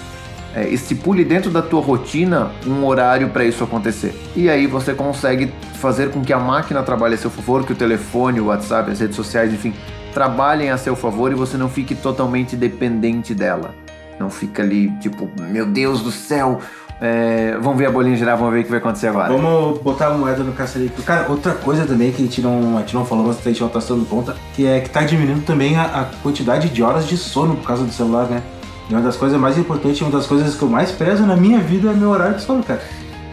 É, 0.53 0.67
estipule 0.67 1.23
dentro 1.23 1.49
da 1.49 1.61
tua 1.61 1.81
rotina 1.81 2.51
um 2.67 2.85
horário 2.85 3.29
para 3.29 3.45
isso 3.45 3.63
acontecer. 3.63 4.13
E 4.35 4.49
aí 4.49 4.67
você 4.67 4.93
consegue 4.93 5.53
fazer 5.75 6.11
com 6.11 6.21
que 6.21 6.33
a 6.33 6.39
máquina 6.39 6.83
trabalhe 6.83 7.15
a 7.15 7.17
seu 7.17 7.31
favor, 7.31 7.63
que 7.63 7.71
o 7.71 7.75
telefone, 7.75 8.41
o 8.41 8.47
WhatsApp, 8.47 8.91
as 8.91 8.99
redes 8.99 9.15
sociais, 9.15 9.53
enfim, 9.53 9.73
trabalhem 10.13 10.69
a 10.69 10.77
seu 10.77 10.95
favor 10.95 11.31
e 11.31 11.35
você 11.35 11.57
não 11.57 11.69
fique 11.69 11.95
totalmente 11.95 12.55
dependente 12.55 13.33
dela. 13.33 13.73
Não 14.19 14.29
fica 14.29 14.61
ali, 14.61 14.91
tipo, 14.99 15.29
meu 15.49 15.65
Deus 15.65 16.01
do 16.01 16.11
céu, 16.11 16.59
É, 17.01 17.57
vamos 17.59 17.77
ver 17.79 17.87
a 17.87 17.91
bolinha 17.91 18.15
girar, 18.15 18.37
vamos 18.37 18.53
ver 18.53 18.61
o 18.61 18.63
que 18.63 18.69
vai 18.69 18.79
acontecer 18.79 19.07
agora. 19.07 19.27
Vamos 19.33 19.79
botar 19.81 20.07
a 20.07 20.17
moeda 20.17 20.41
no 20.41 20.53
caça-níquel. 20.53 21.03
Cara, 21.03 21.29
outra 21.29 21.53
coisa 21.53 21.85
também 21.85 22.13
que 22.13 22.21
a 22.21 22.25
gente 22.25 22.39
não, 22.39 22.77
a 22.77 22.81
gente 22.81 22.93
não 22.93 23.03
falou, 23.03 23.25
mas 23.27 23.45
a 23.45 23.49
gente 23.49 23.59
não 23.59 23.67
tá 23.67 23.79
dando 23.79 24.05
conta, 24.07 24.37
que 24.55 24.65
é 24.65 24.79
que 24.79 24.89
tá 24.89 25.01
diminuindo 25.01 25.43
também 25.43 25.75
a, 25.75 25.83
a 25.83 26.05
quantidade 26.21 26.69
de 26.69 26.81
horas 26.81 27.05
de 27.05 27.17
sono 27.17 27.57
por 27.57 27.67
causa 27.67 27.83
do 27.83 27.91
celular, 27.91 28.27
né? 28.27 28.41
E 28.89 28.93
uma 28.93 29.01
das 29.01 29.17
coisas 29.17 29.37
mais 29.37 29.57
importantes, 29.57 29.99
uma 30.01 30.11
das 30.11 30.27
coisas 30.27 30.55
que 30.55 30.61
eu 30.61 30.69
mais 30.69 30.91
prezo 30.91 31.25
na 31.25 31.35
minha 31.35 31.59
vida 31.59 31.89
é 31.89 31.93
meu 31.93 32.09
horário 32.09 32.35
de 32.35 32.43
sono, 32.43 32.63
cara. 32.63 32.81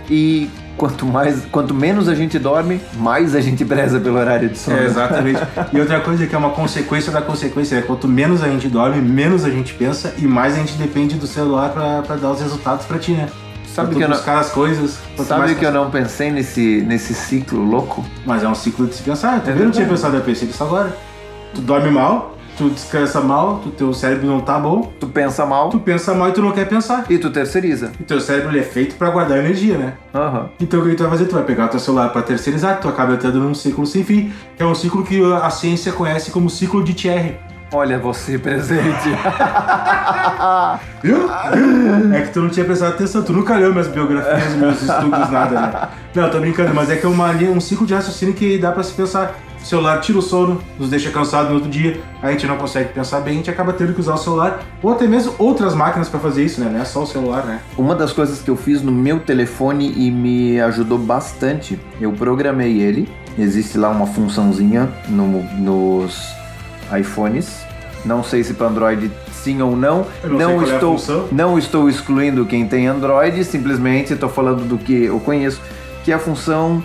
E 0.09 0.51
quanto 0.81 1.05
mais, 1.05 1.45
quanto 1.53 1.75
menos 1.75 2.09
a 2.09 2.15
gente 2.15 2.39
dorme, 2.39 2.81
mais 2.97 3.35
a 3.35 3.41
gente 3.43 3.63
preza 3.67 4.01
pelo 4.01 4.17
horário 4.19 4.49
de 4.49 4.57
sono. 4.57 4.79
É, 4.79 4.87
exatamente. 4.87 5.39
e 5.75 5.79
outra 5.79 6.01
coisa 6.01 6.27
que 6.27 6.35
é 6.35 6.39
uma 6.39 6.53
consequência 6.53 7.13
da 7.13 7.21
consequência 7.21 7.77
é 7.77 7.83
quanto 7.83 8.09
menos 8.09 8.43
a 8.43 8.49
gente 8.49 8.67
dorme, 8.67 8.99
menos 9.03 9.45
a 9.45 9.51
gente 9.51 9.75
pensa 9.75 10.15
e 10.17 10.27
mais 10.27 10.55
a 10.55 10.57
gente 10.57 10.73
depende 10.79 11.17
do 11.17 11.27
celular 11.27 11.69
pra 11.69 12.17
dar 12.17 12.31
os 12.31 12.41
resultados 12.41 12.87
pra 12.87 12.99
ti, 12.99 13.13
né? 13.13 13.29
Sabe 13.75 13.95
que 13.95 14.03
eu 14.03 14.09
não- 14.09 14.17
as 14.17 14.51
coisas. 14.51 14.99
Sabe 15.29 15.55
que 15.55 15.67
eu 15.67 15.71
não 15.71 15.91
pensei 15.91 16.31
nesse, 16.31 16.83
nesse 16.87 17.13
ciclo 17.13 17.63
louco? 17.63 18.03
Mas 18.25 18.43
é 18.43 18.49
um 18.49 18.55
ciclo 18.55 18.87
de 18.87 18.95
se 18.95 19.03
pensar. 19.03 19.39
Tu 19.43 19.51
É 19.51 19.53
é 19.53 19.57
não 19.57 19.71
tinha 19.71 19.87
pensado, 19.87 20.17
eu 20.17 20.23
pensei 20.23 20.49
nisso 20.49 20.65
agora. 20.65 20.97
Tu 21.55 21.61
dorme 21.61 21.91
mal, 21.91 22.37
tu 22.61 22.69
descansa 22.69 23.23
mal, 23.23 23.59
tu, 23.63 23.71
teu 23.71 23.95
cérebro 23.95 24.27
não 24.27 24.41
tá 24.41 24.59
bom, 24.59 24.93
Tu 25.01 25.07
pensa 25.07 25.47
mal 25.47 25.71
tu 25.71 25.81
pensa 25.81 26.13
mal 26.13 26.29
e 26.29 26.33
tu 26.33 26.43
não 26.43 26.53
quer 26.53 26.69
pensar. 26.69 27.07
e 27.09 27.17
tu 27.17 27.31
terceiriza. 27.31 27.91
E 27.99 28.05
teu 28.05 28.21
cérebro 28.21 28.51
ele 28.51 28.59
é 28.61 28.63
feito 28.63 28.97
pra 28.97 29.09
guardar 29.09 29.39
energia, 29.39 29.79
né? 29.79 29.95
Aham. 30.15 30.51
Então 30.61 30.81
o 30.81 30.85
que 30.85 30.95
tu 30.95 31.03
vai 31.03 31.11
fazer? 31.13 31.25
Tu 31.25 31.35
vai 31.35 31.45
pegar 31.45 31.65
o 31.65 31.69
teu 31.69 31.81
celular 31.81 32.11
pra 32.11 32.21
terceirizar, 32.21 32.79
tu 32.79 32.87
acaba 32.87 33.15
entrando 33.15 33.41
num 33.41 33.55
ciclo 33.55 33.87
sem 33.87 34.05
fim, 34.05 34.31
que 34.59 34.63
é 34.63 34.67
um 34.67 34.75
ciclo 34.75 35.03
que 35.03 35.23
a 35.33 35.49
ciência 35.49 35.91
conhece 35.93 36.31
como 36.31 36.51
ciclo 36.51 36.85
de 36.85 36.93
Thierry. 36.93 37.39
Olha 37.73 37.99
você 37.99 38.37
presente. 38.37 39.09
Viu? 41.03 41.31
É 42.15 42.21
que 42.23 42.33
tu 42.33 42.41
não 42.43 42.51
tinha 42.51 42.67
prestado 42.67 42.91
atenção, 42.95 43.23
tu 43.23 43.33
nunca 43.33 43.57
leu 43.57 43.71
minhas 43.73 43.89
biografias, 43.89 44.55
meus 44.55 44.83
estudos, 44.83 45.31
nada, 45.31 45.61
né? 45.61 45.89
Não, 46.15 46.29
tô 46.29 46.41
brincando, 46.41 46.75
mas 46.75 46.91
é 46.91 46.97
que 46.97 47.07
é 47.07 47.09
uma 47.09 47.31
um 47.31 47.61
ciclo 47.61 47.87
de 47.87 47.95
raciocínio 47.95 48.35
que 48.35 48.59
dá 48.59 48.73
pra 48.73 48.83
se 48.83 48.93
pensar. 48.93 49.35
O 49.63 49.65
celular 49.65 50.01
tira 50.01 50.19
o 50.19 50.23
sono, 50.23 50.61
nos 50.79 50.89
deixa 50.91 51.11
cansado 51.11 51.49
no 51.51 51.57
outro 51.57 51.69
dia, 51.71 52.01
a 52.23 52.31
gente 52.33 52.47
não 52.47 52.57
consegue 52.57 52.93
pensar 52.93 53.21
bem, 53.21 53.35
a 53.35 53.37
gente 53.37 53.51
acaba 53.51 53.73
tendo 53.73 53.93
que 53.93 54.01
usar 54.01 54.15
o 54.15 54.19
celular, 54.19 54.61
ou 54.83 54.91
até 54.93 55.07
mesmo 55.07 55.35
outras 55.39 55.75
máquinas 55.75 56.09
pra 56.09 56.19
fazer 56.19 56.45
isso, 56.45 56.61
né? 56.61 56.71
Não 56.73 56.81
é 56.81 56.85
só 56.85 57.03
o 57.03 57.07
celular, 57.07 57.45
né? 57.45 57.61
Uma 57.77 57.95
das 57.95 58.13
coisas 58.13 58.41
que 58.41 58.51
eu 58.51 58.57
fiz 58.57 58.83
no 58.83 58.91
meu 58.91 59.21
telefone 59.21 59.93
e 59.97 60.11
me 60.11 60.61
ajudou 60.61 60.99
bastante, 60.99 61.79
eu 62.01 62.11
programei 62.13 62.81
ele. 62.81 63.09
Existe 63.39 63.77
lá 63.79 63.91
uma 63.91 64.07
funçãozinha 64.07 64.89
no- 65.09 65.43
nos 65.59 66.19
iPhones. 66.99 67.61
Não 68.05 68.25
sei 68.25 68.43
se 68.43 68.55
para 68.55 68.67
Android 68.69 69.11
sim 69.31 69.61
ou 69.63 69.77
não. 69.77 70.07
Eu 70.25 70.31
não 70.31 70.39
sei 70.39 70.47
qual 70.57 70.67
é 70.67 70.71
a 70.71 70.75
estou, 70.75 70.99
função. 70.99 71.29
não 71.31 71.59
estou 71.59 71.89
excluindo 71.89 72.47
quem 72.47 72.67
tem 72.67 72.87
Android, 72.87 73.45
simplesmente 73.45 74.15
estou 74.15 74.29
falando 74.29 74.67
do 74.67 74.79
que 74.79 75.05
eu 75.05 75.21
conheço, 75.21 75.61
que 76.03 76.11
é 76.11 76.15
a 76.15 76.19
função 76.19 76.83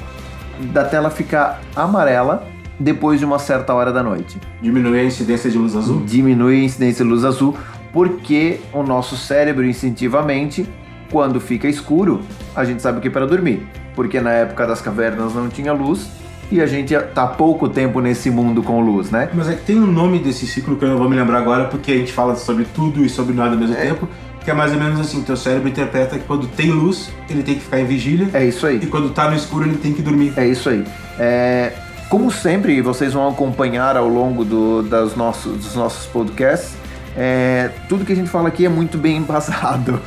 da 0.74 0.84
tela 0.84 1.10
ficar 1.10 1.62
amarela 1.76 2.46
depois 2.80 3.20
de 3.20 3.26
uma 3.26 3.40
certa 3.40 3.74
hora 3.74 3.92
da 3.92 4.04
noite. 4.04 4.38
Diminuir 4.62 5.00
a 5.00 5.04
incidência 5.06 5.50
de 5.50 5.58
luz 5.58 5.76
azul. 5.76 6.04
Diminui 6.06 6.62
a 6.62 6.64
incidência 6.64 7.04
de 7.06 7.10
luz 7.12 7.24
azul, 7.24 7.56
porque 7.94 8.60
o 8.74 8.84
nosso 8.84 9.16
cérebro 9.16 9.66
instintivamente, 9.66 10.68
quando 11.12 11.40
fica 11.40 11.68
escuro, 11.68 12.22
a 12.56 12.64
gente 12.66 12.82
sabe 12.82 13.00
que 13.00 13.08
é 13.08 13.12
para 13.12 13.26
dormir. 13.26 13.66
Porque 13.96 14.20
na 14.20 14.32
época 14.32 14.68
das 14.68 14.82
cavernas 14.82 15.34
não 15.34 15.48
tinha 15.48 15.72
luz 15.72 16.10
e 16.52 16.62
a 16.62 16.68
gente 16.68 16.94
tá 17.14 17.24
há 17.24 17.28
pouco 17.28 17.70
tempo 17.70 18.00
nesse 18.02 18.30
mundo 18.30 18.62
com 18.62 18.82
luz, 18.82 19.10
né? 19.10 19.30
Mas 19.34 19.50
é 19.50 19.54
que 19.56 19.64
tem 19.64 19.78
um 19.80 19.88
nome 19.88 20.20
desse 20.20 20.46
ciclo 20.46 20.76
que 20.76 20.84
eu 20.84 20.90
não 20.90 20.98
vou 20.98 21.10
me 21.10 21.16
lembrar 21.16 21.40
agora, 21.40 21.66
porque 21.66 21.92
a 21.92 21.96
gente 21.98 22.12
fala 22.12 22.36
sobre 22.36 22.66
tudo 22.66 23.04
e 23.04 23.10
sobre 23.10 23.34
nada 23.34 23.52
ao 23.54 23.58
mesmo 23.58 23.76
tempo, 23.76 24.08
que 24.44 24.52
é 24.52 24.54
mais 24.54 24.72
ou 24.74 24.78
menos 24.78 25.00
assim, 25.00 25.24
teu 25.24 25.36
cérebro 25.38 25.70
interpreta 25.70 26.20
que 26.20 26.26
quando 26.26 26.46
tem 26.48 26.70
luz, 26.72 27.10
ele 27.30 27.42
tem 27.42 27.56
que 27.56 27.62
ficar 27.62 27.80
em 27.80 27.86
vigília, 27.86 28.30
É 28.34 28.46
isso 28.46 28.68
aí. 28.68 28.80
e 28.84 28.86
quando 28.86 29.10
tá 29.12 29.30
no 29.30 29.36
escuro, 29.36 29.66
ele 29.66 29.78
tem 29.78 29.92
que 29.94 30.02
dormir. 30.04 30.34
É 30.38 30.46
isso 30.46 30.70
aí. 30.70 30.84
É, 31.18 31.72
como 32.10 32.32
sempre, 32.32 32.82
vocês 32.82 33.14
vão 33.14 33.28
acompanhar 33.28 33.98
ao 33.98 34.08
longo 34.08 34.44
do- 34.46 34.84
das 34.84 35.16
nossos, 35.16 35.58
dos 35.58 35.76
nossos 35.76 36.06
podcasts. 36.08 36.76
é, 37.18 37.70
tudo 37.88 38.04
que 38.04 38.12
a 38.12 38.16
gente 38.16 38.30
fala 38.30 38.50
aqui 38.50 38.66
é 38.66 38.70
muito 38.70 38.98
bem 38.98 39.16
embasado. 39.18 40.00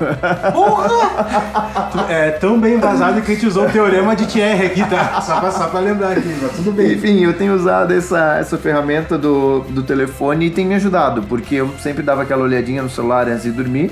É 2.09 2.31
tão 2.33 2.59
bem 2.61 2.75
embasado 2.75 3.21
que 3.23 3.33
a 3.33 3.35
gente 3.35 3.47
usou 3.47 3.67
o 3.67 3.71
teorema 3.71 4.15
de 4.15 4.27
Thierry 4.27 4.67
aqui, 4.67 4.85
tá? 4.89 5.21
Só 5.23 5.41
pra, 5.41 5.51
só 5.51 5.67
pra 5.69 5.81
lembrar 5.81 6.13
aqui, 6.13 6.35
mas 6.41 6.53
tudo 6.53 6.73
bem. 6.73 6.93
Enfim, 6.93 7.21
eu 7.25 7.33
tenho 7.35 7.55
usado 7.55 7.93
essa, 7.95 8.37
essa 8.39 8.59
ferramenta 8.59 9.17
do, 9.17 9.61
do 9.71 9.83
telefone 9.83 10.47
e 10.47 10.51
tem 10.51 10.67
me 10.67 10.75
ajudado, 10.75 11.23
porque 11.23 11.57
eu 11.57 11.71
sempre 11.81 12.03
dava 12.03 12.23
aquela 12.23 12.43
olhadinha 12.43 12.83
no 12.83 12.91
celular 12.91 13.27
antes 13.29 13.43
de 13.45 13.53
dormir. 13.53 13.91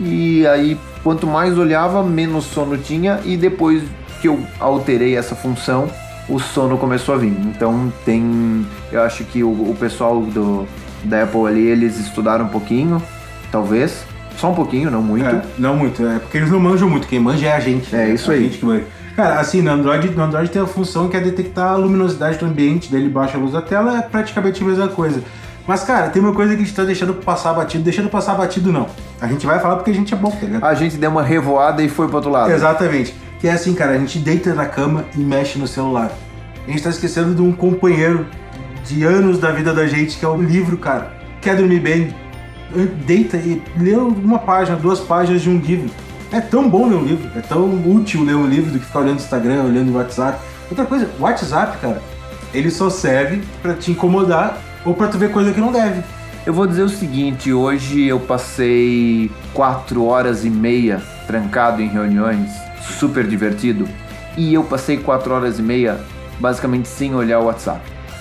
E 0.00 0.46
aí, 0.46 0.78
quanto 1.02 1.26
mais 1.26 1.56
olhava, 1.58 2.02
menos 2.02 2.44
sono 2.44 2.76
tinha. 2.78 3.20
E 3.24 3.36
depois 3.36 3.82
que 4.20 4.28
eu 4.28 4.40
alterei 4.58 5.16
essa 5.16 5.34
função, 5.34 5.88
o 6.28 6.38
sono 6.38 6.76
começou 6.76 7.14
a 7.14 7.18
vir. 7.18 7.32
Então, 7.46 7.92
tem. 8.04 8.66
Eu 8.92 9.02
acho 9.02 9.24
que 9.24 9.42
o, 9.42 9.48
o 9.48 9.76
pessoal 9.78 10.20
do, 10.20 10.66
da 11.04 11.22
Apple 11.22 11.46
ali, 11.46 11.66
eles 11.66 11.98
estudaram 11.98 12.44
um 12.44 12.48
pouquinho, 12.48 13.02
talvez. 13.50 14.04
Só 14.36 14.50
um 14.50 14.54
pouquinho, 14.54 14.90
não 14.90 15.02
muito. 15.02 15.26
É, 15.26 15.42
não 15.58 15.76
muito, 15.76 16.06
é 16.06 16.18
porque 16.20 16.38
eles 16.38 16.50
não 16.50 16.60
manjam 16.60 16.88
muito, 16.88 17.08
quem 17.08 17.18
manja 17.18 17.46
é 17.46 17.52
a 17.52 17.60
gente. 17.60 17.94
É, 17.94 18.08
isso 18.10 18.30
a 18.30 18.34
aí. 18.34 18.44
gente 18.44 18.58
que 18.58 18.64
manja. 18.64 18.84
Cara, 19.16 19.40
assim, 19.40 19.60
no 19.60 19.72
Android, 19.72 20.10
no 20.10 20.22
Android 20.22 20.48
tem 20.48 20.62
a 20.62 20.66
função 20.66 21.08
que 21.08 21.16
é 21.16 21.20
detectar 21.20 21.72
a 21.72 21.76
luminosidade 21.76 22.38
do 22.38 22.46
ambiente, 22.46 22.88
daí 22.88 23.00
ele 23.00 23.08
baixa 23.08 23.36
a 23.36 23.40
luz 23.40 23.52
da 23.52 23.60
tela, 23.60 23.98
é 23.98 24.02
praticamente 24.02 24.62
a 24.62 24.66
mesma 24.66 24.86
coisa. 24.86 25.20
Mas, 25.66 25.82
cara, 25.82 26.08
tem 26.08 26.22
uma 26.22 26.32
coisa 26.32 26.54
que 26.54 26.62
a 26.62 26.64
gente 26.64 26.74
tá 26.74 26.84
deixando 26.84 27.12
passar 27.12 27.52
batido, 27.52 27.82
deixando 27.82 28.08
passar 28.08 28.34
batido 28.34 28.72
não. 28.72 28.86
A 29.20 29.26
gente 29.26 29.44
vai 29.44 29.58
falar 29.58 29.76
porque 29.76 29.90
a 29.90 29.94
gente 29.94 30.14
é 30.14 30.16
bom, 30.16 30.30
tá 30.30 30.46
ligado? 30.46 30.64
A 30.64 30.72
gente 30.72 30.96
deu 30.96 31.10
uma 31.10 31.22
revoada 31.22 31.82
e 31.82 31.88
foi 31.88 32.06
pro 32.06 32.16
outro 32.16 32.30
lado. 32.30 32.50
Exatamente. 32.50 33.12
Que 33.40 33.48
é 33.48 33.52
assim, 33.52 33.74
cara, 33.74 33.92
a 33.92 33.98
gente 33.98 34.18
deita 34.18 34.54
na 34.54 34.66
cama 34.66 35.04
e 35.16 35.20
mexe 35.20 35.58
no 35.58 35.66
celular. 35.66 36.10
A 36.66 36.70
gente 36.70 36.82
tá 36.82 36.90
esquecendo 36.90 37.34
de 37.34 37.42
um 37.42 37.52
companheiro 37.52 38.26
de 38.84 39.04
anos 39.04 39.38
da 39.38 39.52
vida 39.52 39.72
da 39.72 39.86
gente, 39.86 40.18
que 40.18 40.24
é 40.24 40.28
o 40.28 40.40
livro, 40.40 40.76
cara. 40.76 41.12
Quer 41.40 41.56
dormir 41.56 41.80
bem? 41.80 42.14
Deita 43.06 43.36
e 43.36 43.62
lê 43.78 43.94
uma 43.94 44.38
página, 44.38 44.76
duas 44.76 45.00
páginas 45.00 45.42
de 45.42 45.48
um 45.48 45.58
livro. 45.58 45.88
É 46.30 46.40
tão 46.40 46.68
bom 46.68 46.88
ler 46.88 46.96
um 46.96 47.04
livro, 47.04 47.30
é 47.36 47.40
tão 47.40 47.64
útil 47.90 48.22
ler 48.22 48.34
um 48.34 48.46
livro 48.46 48.70
do 48.70 48.78
que 48.78 48.84
ficar 48.84 49.00
olhando 49.00 49.20
Instagram, 49.20 49.62
olhando 49.64 49.92
o 49.92 49.96
WhatsApp. 49.96 50.38
Outra 50.68 50.84
coisa, 50.84 51.08
o 51.18 51.22
WhatsApp, 51.22 51.78
cara, 51.78 52.02
ele 52.52 52.70
só 52.70 52.90
serve 52.90 53.42
pra 53.62 53.72
te 53.72 53.92
incomodar 53.92 54.60
ou 54.84 54.92
pra 54.92 55.08
tu 55.08 55.16
ver 55.16 55.30
coisa 55.30 55.52
que 55.52 55.60
não 55.60 55.72
deve. 55.72 56.02
Eu 56.44 56.52
vou 56.52 56.66
dizer 56.66 56.82
o 56.82 56.88
seguinte, 56.88 57.52
hoje 57.52 58.06
eu 58.06 58.20
passei 58.20 59.30
quatro 59.54 60.04
horas 60.04 60.44
e 60.44 60.50
meia 60.50 61.00
trancado 61.26 61.80
em 61.80 61.88
reuniões, 61.88 62.50
super 62.82 63.26
divertido, 63.26 63.88
e 64.36 64.54
eu 64.54 64.62
passei 64.64 64.96
quatro 64.96 65.34
horas 65.34 65.58
e 65.58 65.62
meia 65.62 65.98
basicamente 66.38 66.88
sem 66.88 67.14
olhar 67.14 67.40
o 67.40 67.46
WhatsApp. 67.46 67.80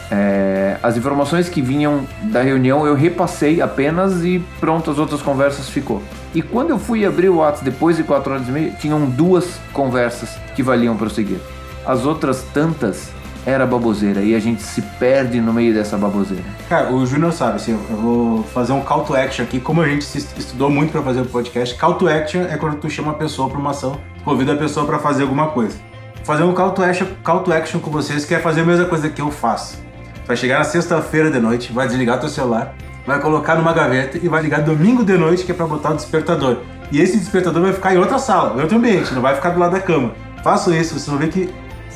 É, 0.10 0.78
as 0.82 0.96
informações 0.96 1.50
que 1.50 1.62
vinham 1.62 2.08
da 2.24 2.42
reunião 2.42 2.88
eu 2.88 2.96
repassei 2.96 3.62
apenas 3.62 4.24
e 4.24 4.42
pronto, 4.60 4.90
as 4.90 4.98
outras 4.98 5.22
conversas 5.22 5.70
ficou. 5.70 6.02
E 6.34 6.42
quando 6.42 6.70
eu 6.70 6.80
fui 6.80 7.06
abrir 7.06 7.30
o 7.30 7.38
WhatsApp 7.38 7.66
depois 7.66 7.98
de 7.98 8.04
quatro 8.04 8.34
horas 8.34 8.48
e 8.48 8.52
meia, 8.52 8.72
tinham 8.72 9.06
duas 9.06 9.60
conversas 9.74 10.30
que 10.56 10.64
valiam 10.64 10.96
prosseguir. 10.96 11.40
As 11.86 12.06
outras 12.06 12.44
tantas 12.54 13.10
era 13.46 13.66
baboseira 13.66 14.22
e 14.22 14.36
a 14.36 14.40
gente 14.40 14.62
se 14.62 14.82
perde 14.82 15.40
no 15.40 15.54
meio 15.54 15.74
dessa 15.74 15.98
baboseira. 15.98 16.44
Cara, 16.68 16.92
o 16.92 17.06
Júnior 17.06 17.32
sabe, 17.32 17.56
assim, 17.56 17.72
eu 17.72 17.98
vou 17.98 18.44
fazer 18.44 18.74
um 18.74 18.82
call 18.82 19.04
to 19.04 19.16
action 19.16 19.44
aqui. 19.44 19.60
Como 19.60 19.82
a 19.82 19.88
gente 19.88 20.04
estudou 20.38 20.70
muito 20.70 20.92
pra 20.92 21.02
fazer 21.02 21.22
o 21.22 21.26
podcast, 21.26 21.76
call 21.78 21.94
to 21.96 22.10
action 22.10 22.42
é 22.42 22.58
quando 22.58 22.76
tu 22.76 22.90
chama 22.90 23.12
a 23.12 23.16
pessoa 23.16 23.50
pra 23.50 23.58
uma 23.58 23.72
ação, 23.72 24.00
convida 24.28 24.52
a 24.52 24.58
pessoa 24.58 24.86
pra 24.86 25.00
fazer 25.00 25.24
alguma 25.24 25.48
coisa. 25.48 25.78
Fazer 26.26 26.44
um 26.44 26.54
call 26.54 26.72
to 26.72 26.84
action, 26.84 27.08
call 27.24 27.40
to 27.40 27.54
action 27.54 27.80
com 27.80 27.90
vocês 27.90 28.26
que 28.26 28.36
é 28.36 28.40
fazer 28.40 28.60
a 28.60 28.66
mesma 28.66 28.84
coisa 28.84 29.08
que 29.08 29.22
eu 29.22 29.32
faço. 29.32 29.82
Vai 30.26 30.36
chegar 30.36 30.58
na 30.58 30.66
sexta-feira 30.66 31.32
de 31.32 31.40
noite, 31.40 31.72
vai 31.72 31.88
desligar 31.88 32.20
teu 32.20 32.28
celular, 32.28 32.76
vai 33.06 33.22
colocar 33.22 33.56
numa 33.56 33.72
gaveta 33.72 34.20
e 34.22 34.28
vai 34.28 34.42
ligar 34.42 34.60
domingo 34.60 35.06
de 35.06 35.18
noite, 35.18 35.46
que 35.46 35.54
é 35.54 35.56
pra 35.56 35.66
botar 35.66 35.92
o 35.92 35.96
despertador. 35.96 36.58
E 36.92 37.00
esse 37.00 37.18
despertador 37.18 37.62
vai 37.62 37.72
ficar 37.72 37.96
em 37.96 37.98
outra 37.98 38.20
sala, 38.20 38.60
em 38.60 38.62
outro 38.62 38.78
ambiente, 38.78 39.14
não 39.14 39.22
vai 39.22 39.34
ficar 39.34 39.52
do 39.52 39.60
lado 39.60 39.72
da 39.72 39.80
cama. 39.80 40.12
Façam 40.44 40.76
isso, 40.76 40.90
vocês 40.90 41.08
vão 41.08 41.18
ver 41.18 41.30
que 41.30 41.50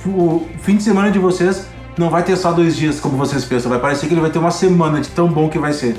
o 0.05 0.47
fim 0.61 0.77
de 0.77 0.83
semana 0.83 1.11
de 1.11 1.19
vocês 1.19 1.67
não 1.97 2.09
vai 2.09 2.23
ter 2.23 2.38
só 2.38 2.53
dois 2.53 2.77
dias 2.77 2.97
como 2.97 3.17
vocês 3.17 3.43
pensam, 3.43 3.69
vai 3.69 3.79
parecer 3.79 4.07
que 4.07 4.13
ele 4.13 4.21
vai 4.21 4.29
ter 4.29 4.39
uma 4.39 4.51
semana 4.51 5.01
de 5.01 5.09
tão 5.09 5.27
bom 5.27 5.50
que 5.50 5.59
vai 5.59 5.73
ser. 5.73 5.97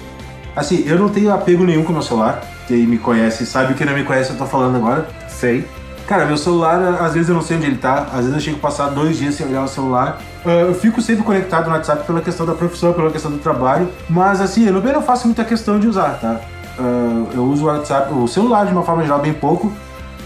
Assim, 0.56 0.82
eu 0.86 0.98
não 0.98 1.10
tenho 1.10 1.30
apego 1.30 1.62
nenhum 1.62 1.84
com 1.84 1.90
o 1.90 1.92
meu 1.92 2.02
celular, 2.02 2.42
quem 2.66 2.86
me 2.86 2.96
conhece 2.96 3.44
sabe 3.44 3.74
que 3.74 3.84
não 3.84 3.92
me 3.92 4.04
conhece, 4.04 4.30
eu 4.30 4.38
tô 4.38 4.46
falando 4.46 4.76
agora. 4.76 5.06
Sei. 5.28 5.68
Cara, 6.12 6.26
meu 6.26 6.36
celular, 6.36 6.78
às 7.00 7.14
vezes 7.14 7.30
eu 7.30 7.34
não 7.34 7.40
sei 7.40 7.56
onde 7.56 7.64
ele 7.64 7.78
tá, 7.78 8.06
às 8.12 8.26
vezes 8.26 8.34
eu 8.34 8.40
chego 8.40 8.58
a 8.58 8.60
passar 8.60 8.88
dois 8.88 9.16
dias 9.16 9.34
sem 9.34 9.46
olhar 9.46 9.64
o 9.64 9.66
celular. 9.66 10.20
Ah, 10.44 10.50
eu 10.50 10.74
fico 10.74 11.00
sempre 11.00 11.24
conectado 11.24 11.70
no 11.70 11.74
WhatsApp 11.74 12.06
pela 12.06 12.20
questão 12.20 12.44
da 12.44 12.52
profissão, 12.52 12.92
pela 12.92 13.10
questão 13.10 13.30
do 13.30 13.38
trabalho, 13.38 13.88
mas 14.10 14.38
assim, 14.38 14.66
eu 14.66 14.74
não, 14.74 15.00
faço 15.00 15.26
muita 15.26 15.42
questão 15.42 15.80
de 15.80 15.88
usar, 15.88 16.18
tá? 16.20 16.38
Ah, 16.78 17.24
eu 17.32 17.42
uso 17.44 17.64
o 17.64 17.66
WhatsApp, 17.68 18.12
o 18.12 18.28
celular 18.28 18.66
de 18.66 18.72
uma 18.72 18.82
forma 18.82 19.02
geral 19.02 19.20
bem 19.20 19.32
pouco, 19.32 19.72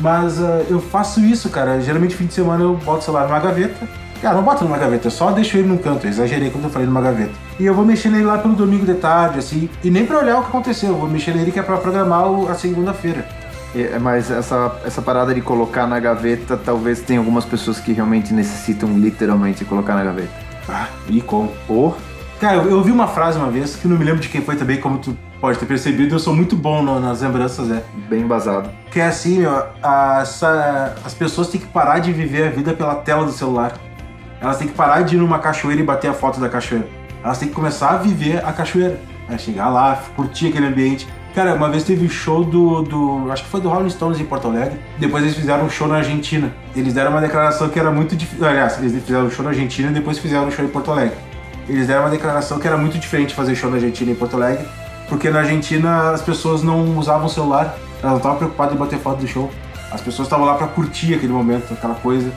mas 0.01 0.43
ah, 0.43 0.65
eu 0.69 0.81
faço 0.81 1.21
isso, 1.21 1.49
cara. 1.51 1.81
Geralmente 1.81 2.17
fim 2.17 2.27
de 2.27 2.35
semana 2.35 2.65
eu 2.65 2.75
boto 2.79 2.99
o 2.99 3.03
celular 3.03 3.29
numa 3.29 3.39
gaveta. 3.39 3.87
Cara, 4.21 4.35
não 4.35 4.43
boto 4.43 4.65
numa 4.65 4.79
gaveta, 4.79 5.07
eu 5.07 5.13
só 5.13 5.31
deixo 5.31 5.57
ele 5.57 5.69
num 5.69 5.79
canto, 5.79 6.05
eu 6.05 6.11
exagerei 6.11 6.51
quando 6.51 6.65
eu 6.65 6.71
falei 6.71 6.89
numa 6.89 7.01
gaveta. 7.01 7.31
E 7.61 7.65
eu 7.65 7.73
vou 7.73 7.85
mexer 7.85 8.09
nele 8.09 8.25
lá 8.25 8.39
pelo 8.39 8.57
domingo 8.57 8.85
de 8.85 8.95
tarde, 8.95 9.39
assim, 9.39 9.71
e 9.85 9.91
nem 9.91 10.05
pra 10.05 10.19
olhar 10.19 10.41
o 10.41 10.43
que 10.43 10.49
aconteceu, 10.49 10.89
eu 10.89 10.97
vou 10.97 11.09
mexer 11.09 11.33
nele 11.33 11.53
que 11.53 11.61
é 11.61 11.63
pra 11.63 11.77
programar 11.77 12.25
a 12.51 12.55
segunda-feira. 12.57 13.46
É, 13.83 13.99
mas 13.99 14.31
essa, 14.31 14.81
essa 14.85 15.03
parada 15.03 15.35
de 15.35 15.41
colocar 15.41 15.87
na 15.87 16.01
gaveta, 16.01 16.57
talvez 16.57 17.01
tenha 17.01 17.19
algumas 17.21 17.45
pessoas 17.45 17.79
que 17.79 17.93
realmente 17.93 18.33
necessitam 18.33 18.89
literalmente 18.99 19.65
colocar 19.65 19.95
na 19.95 20.05
gaveta. 20.05 20.31
Ah, 20.69 20.87
e 21.09 21.21
como? 21.21 21.53
Or? 21.69 21.97
Cara, 22.41 22.57
eu, 22.57 22.71
eu 22.71 22.77
ouvi 22.79 22.91
uma 22.91 23.07
frase 23.07 23.39
uma 23.39 23.51
vez, 23.51 23.77
que 23.77 23.87
não 23.87 23.97
me 23.99 24.05
lembro 24.05 24.21
de 24.21 24.29
quem 24.29 24.41
foi 24.43 24.57
também, 24.57 24.81
como 24.81 24.99
tu 24.99 25.17
pode 25.41 25.59
ter 25.59 25.67
percebido, 25.67 26.15
eu 26.15 26.19
sou 26.19 26.35
muito 26.35 26.57
bom 26.57 26.83
no- 26.83 26.99
nas 27.01 27.21
lembranças, 27.21 27.71
é. 27.71 27.83
Bem 28.09 28.23
embasado. 28.23 28.71
Que 28.91 29.01
é 29.01 29.07
assim, 29.07 29.41
meu, 29.41 29.53
a- 29.83 30.19
essa- 30.23 30.95
as 31.05 31.13
pessoas 31.15 31.49
têm 31.49 31.61
que 31.61 31.67
parar 31.67 31.99
de 31.99 32.13
viver 32.13 32.49
a 32.49 32.51
vida 32.51 32.73
pela 32.73 32.95
tela 32.97 33.25
do 33.25 33.33
celular. 33.33 33.73
Elas 34.41 34.59
têm 34.59 34.69
que 34.69 34.75
parar 34.75 35.03
de 35.03 35.17
ir 35.17 35.19
numa 35.19 35.39
cachoeira 35.39 35.81
e 35.81 35.85
bater 35.85 36.09
a 36.11 36.15
foto 36.15 36.41
da 36.41 36.49
cachoeira. 36.49 36.87
Elas 37.23 37.39
têm 37.39 37.49
que 37.49 37.55
começar 37.55 37.91
a 37.91 37.97
viver 37.97 38.45
a 38.45 38.53
cachoeira. 38.53 38.99
É 39.29 39.37
chegar 39.39 39.69
lá, 39.69 39.99
curtir 40.15 40.49
aquele 40.49 40.67
ambiente. 40.67 41.09
Cara, 41.37 41.53
uma 41.53 41.69
vez 41.69 41.85
teve 41.85 42.09
show 42.09 42.43
do, 42.43 42.81
do. 42.81 43.31
Acho 43.31 43.45
que 43.45 43.51
foi 43.51 43.61
do 43.61 43.69
Rolling 43.69 43.91
Stones 43.91 44.19
em 44.19 44.25
Porto 44.25 44.49
Alegre. 44.49 44.81
Depois 44.97 45.23
eles 45.23 45.37
fizeram 45.37 45.67
um 45.67 45.69
show 45.69 45.87
na 45.87 45.97
Argentina. 45.97 46.51
Eles 46.75 46.95
deram 46.95 47.11
uma 47.11 47.21
declaração 47.21 47.69
que 47.69 47.79
era 47.79 47.91
muito 47.91 48.17
difícil. 48.17 48.43
Aliás, 48.43 48.79
eles 48.79 49.05
fizeram 49.05 49.27
um 49.27 49.31
show 49.31 49.45
na 49.45 49.51
Argentina 49.51 49.91
e 49.91 49.93
depois 49.93 50.19
fizeram 50.19 50.47
um 50.47 50.51
show 50.51 50.65
em 50.65 50.69
Porto 50.69 50.91
Alegre. 50.91 51.15
Eles 51.69 51.89
deram 51.89 52.05
uma 52.05 52.11
declaração 52.11 52.59
que 52.59 52.67
era 52.67 52.79
muito 52.79 52.99
diferente 52.99 53.35
fazer 53.35 53.55
show 53.55 53.69
na 53.69 53.77
Argentina 53.77 54.13
e 54.13 54.15
em 54.15 54.17
Porto 54.17 54.35
Alegre. 54.35 54.67
Porque 55.11 55.29
na 55.29 55.41
Argentina 55.41 56.13
as 56.13 56.23
pessoas 56.23 56.63
não 56.63 56.97
usavam 56.97 57.29
celular. 57.29 57.77
Elas 58.03 58.13
não 58.13 58.17
estavam 58.17 58.39
preocupadas 58.39 58.75
em 58.75 58.79
bater 58.79 58.99
foto 58.99 59.21
do 59.21 59.29
show. 59.29 59.51
As 59.93 60.01
pessoas 60.01 60.29
estavam 60.29 60.47
lá 60.47 60.55
pra 60.55 60.69
curtir 60.69 61.13
aquele 61.13 61.35
momento, 61.35 61.71
aquela 61.71 61.97
coisa. 61.97 62.33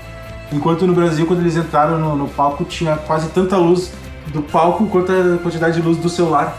Enquanto 0.51 0.85
no 0.85 0.93
Brasil, 0.93 1.25
quando 1.25 1.39
eles 1.39 1.55
entraram 1.55 1.97
no, 1.97 2.17
no 2.17 2.27
palco, 2.27 2.65
tinha 2.65 2.97
quase 2.97 3.29
tanta 3.29 3.55
luz 3.55 3.93
do 4.31 4.41
palco 4.41 4.87
quanto 4.87 5.11
a 5.11 5.37
quantidade 5.37 5.79
de 5.79 5.81
luz 5.81 5.97
do 5.97 6.09
celular. 6.09 6.57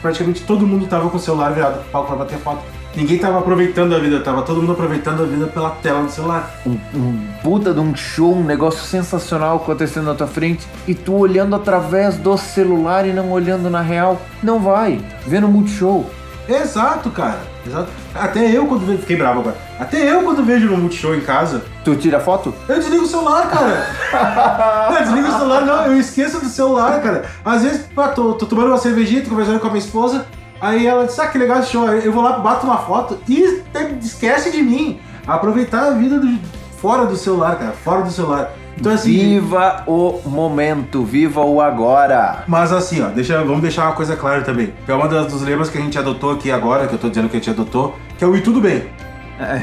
Praticamente 0.00 0.42
todo 0.42 0.66
mundo 0.66 0.86
tava 0.86 1.08
com 1.08 1.16
o 1.16 1.20
celular 1.20 1.52
virado 1.52 1.80
pro 1.80 1.90
palco 1.90 2.08
pra 2.08 2.16
bater 2.16 2.38
foto. 2.38 2.62
Ninguém 2.94 3.18
tava 3.18 3.38
aproveitando 3.38 3.94
a 3.94 4.00
vida, 4.00 4.18
tava 4.20 4.42
todo 4.42 4.60
mundo 4.60 4.72
aproveitando 4.72 5.22
a 5.22 5.26
vida 5.26 5.46
pela 5.46 5.70
tela 5.70 6.02
do 6.02 6.10
celular. 6.10 6.50
Um, 6.66 6.76
um 6.92 7.26
puta 7.40 7.72
de 7.72 7.78
um 7.78 7.94
show, 7.94 8.34
um 8.34 8.42
negócio 8.42 8.80
sensacional 8.80 9.58
acontecendo 9.58 10.06
na 10.06 10.14
tua 10.14 10.26
frente 10.26 10.66
e 10.88 10.94
tu 10.94 11.14
olhando 11.14 11.54
através 11.54 12.16
do 12.16 12.36
celular 12.36 13.06
e 13.06 13.12
não 13.12 13.30
olhando 13.30 13.70
na 13.70 13.80
real. 13.80 14.20
Não 14.42 14.58
vai. 14.58 15.00
Vendo 15.24 15.46
multishow. 15.46 16.10
Exato, 16.54 17.10
cara. 17.10 17.40
Exato. 17.66 17.88
Até 18.14 18.50
eu 18.50 18.66
quando 18.66 18.84
vejo. 18.86 18.98
Fiquei 19.00 19.16
bravo 19.16 19.40
agora. 19.40 19.56
Até 19.78 20.10
eu 20.12 20.22
quando 20.22 20.44
vejo 20.44 20.66
no 20.68 20.76
Multishow 20.76 21.14
em 21.14 21.20
casa, 21.20 21.62
Tu 21.84 21.94
tira 21.96 22.18
foto? 22.20 22.52
eu 22.68 22.76
desligo 22.78 23.04
o 23.04 23.06
celular, 23.06 23.48
cara. 23.48 23.86
não, 24.92 25.02
desligo 25.02 25.28
o 25.28 25.32
celular, 25.38 25.60
não, 25.62 25.86
eu 25.86 25.98
esqueço 25.98 26.40
do 26.40 26.46
celular, 26.48 27.00
cara. 27.00 27.24
Às 27.44 27.62
vezes, 27.62 27.86
pá, 27.94 28.08
tô, 28.08 28.34
tô 28.34 28.46
tomando 28.46 28.68
uma 28.68 28.78
cervejinha, 28.78 29.22
tô 29.22 29.30
conversando 29.30 29.60
com 29.60 29.66
a 29.68 29.70
minha 29.70 29.82
esposa, 29.84 30.26
aí 30.60 30.86
ela 30.86 31.06
diz, 31.06 31.18
ah, 31.18 31.26
que 31.28 31.38
legal 31.38 31.60
esse 31.60 31.70
show. 31.70 31.86
Eu 31.88 32.12
vou 32.12 32.22
lá, 32.22 32.38
bato 32.38 32.66
uma 32.66 32.78
foto 32.78 33.18
e 33.28 33.62
esquece 34.02 34.50
de 34.50 34.62
mim. 34.62 35.00
Aproveitar 35.26 35.84
a 35.86 35.90
vida 35.92 36.18
do- 36.18 36.38
fora 36.80 37.04
do 37.06 37.16
celular, 37.16 37.56
cara, 37.56 37.72
fora 37.84 38.02
do 38.02 38.10
celular. 38.10 38.50
Então 38.80 38.92
assim. 38.92 39.12
Viva 39.12 39.84
o 39.86 40.22
momento, 40.26 41.04
viva 41.04 41.44
o 41.44 41.60
agora. 41.60 42.44
Mas 42.48 42.72
assim, 42.72 43.02
ó, 43.02 43.08
deixa, 43.08 43.38
vamos 43.44 43.60
deixar 43.60 43.84
uma 43.84 43.94
coisa 43.94 44.16
clara 44.16 44.40
também. 44.40 44.72
Que 44.84 44.90
é 44.90 44.94
uma 44.94 45.06
das, 45.06 45.30
dos 45.30 45.42
lemas 45.42 45.68
que 45.68 45.76
a 45.76 45.80
gente 45.80 45.98
adotou 45.98 46.32
aqui 46.32 46.50
agora, 46.50 46.86
que 46.88 46.94
eu 46.94 46.98
tô 46.98 47.08
dizendo 47.10 47.28
que 47.28 47.36
a 47.36 47.40
gente 47.40 47.50
adotou, 47.50 47.94
que 48.18 48.24
é 48.24 48.26
o 48.26 48.34
e 48.34 48.40
tudo 48.40 48.60
bem. 48.60 48.84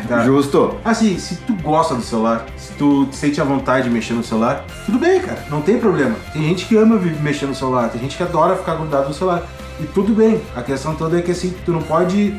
Tá. 0.08 0.24
Justo. 0.24 0.76
Assim, 0.84 1.20
se 1.20 1.36
tu 1.36 1.54
gosta 1.62 1.94
do 1.94 2.02
celular, 2.02 2.46
se 2.58 2.74
tu 2.74 3.08
sente 3.12 3.40
a 3.40 3.44
vontade 3.44 3.88
de 3.88 3.94
mexer 3.94 4.14
no 4.14 4.24
celular, 4.24 4.66
tudo 4.86 4.98
bem, 4.98 5.20
cara, 5.20 5.46
não 5.50 5.62
tem 5.62 5.78
problema. 5.78 6.16
Tem 6.34 6.42
gente 6.44 6.66
que 6.66 6.76
ama 6.76 7.00
mexer 7.22 7.46
no 7.46 7.54
celular, 7.54 7.90
tem 7.90 8.02
gente 8.02 8.18
que 8.18 8.24
adora 8.24 8.56
ficar 8.56 8.76
grudado 8.76 9.08
no 9.08 9.14
celular. 9.14 9.44
E 9.80 9.84
tudo 9.86 10.14
bem. 10.14 10.42
A 10.56 10.64
questão 10.64 10.96
toda 10.96 11.20
é 11.20 11.22
que 11.22 11.32
assim, 11.32 11.54
tu 11.64 11.72
não 11.72 11.82
pode 11.82 12.36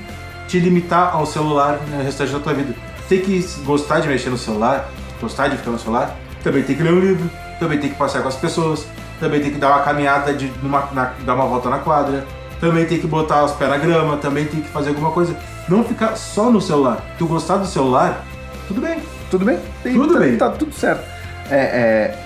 te 0.49 0.59
limitar 0.59 1.15
ao 1.15 1.25
celular 1.27 1.79
no 1.89 2.03
restante 2.03 2.33
da 2.33 2.41
tua 2.41 2.55
vida. 2.55 2.75
Tem 3.09 3.21
que 3.21 3.41
gostar 3.65 4.01
de 4.01 4.09
mexer 4.09 4.31
no 4.31 4.39
celular, 4.39 4.91
gostar 5.21 5.47
de 5.49 5.57
ficar 5.57 5.71
no 5.71 5.79
celular, 5.79 6.17
também 6.43 6.63
tem 6.63 6.77
que 6.77 6.83
ler 6.83 6.93
um 6.93 7.01
livro, 7.01 7.31
também 7.59 7.79
tem 7.79 7.91
que 7.91 7.97
passear 7.97 8.23
com 8.23 8.29
as 8.29 8.37
pessoas, 8.37 8.87
também 9.21 9.41
tem 9.41 9.51
que 9.51 9.59
dar 9.59 9.69
uma 9.69 9.81
caminhada, 9.83 10.33
de, 10.33 10.51
numa, 10.63 10.89
na- 10.93 11.13
dar 11.25 11.35
uma 11.35 11.47
volta 11.47 11.69
na 11.71 11.79
quadra, 11.79 12.25
também 12.61 12.85
tem 12.87 12.99
que 13.01 13.07
botar 13.07 13.45
os 13.45 13.53
pés 13.53 13.71
na 13.71 13.77
grama, 13.79 14.17
também 14.17 14.45
tem 14.47 14.61
que 14.61 14.69
fazer 14.69 14.91
alguma 14.91 15.11
coisa. 15.11 15.37
Não 15.69 15.85
ficar 15.85 16.17
só 16.17 16.51
no 16.51 16.61
celular. 16.61 16.99
Tu 17.19 17.27
gostar 17.27 17.57
do 17.59 17.67
celular, 17.67 18.25
tudo 18.67 18.81
bem. 18.81 18.99
Tudo 19.31 19.45
bem? 19.45 19.59
Tem- 19.83 19.93
Tudo 19.95 20.15
tá, 20.15 20.19
bem. 20.21 20.37
Tá 20.39 20.51
tudo 20.51 20.73
certo. 20.75 21.05
É, 21.51 21.57
é, 21.57 22.19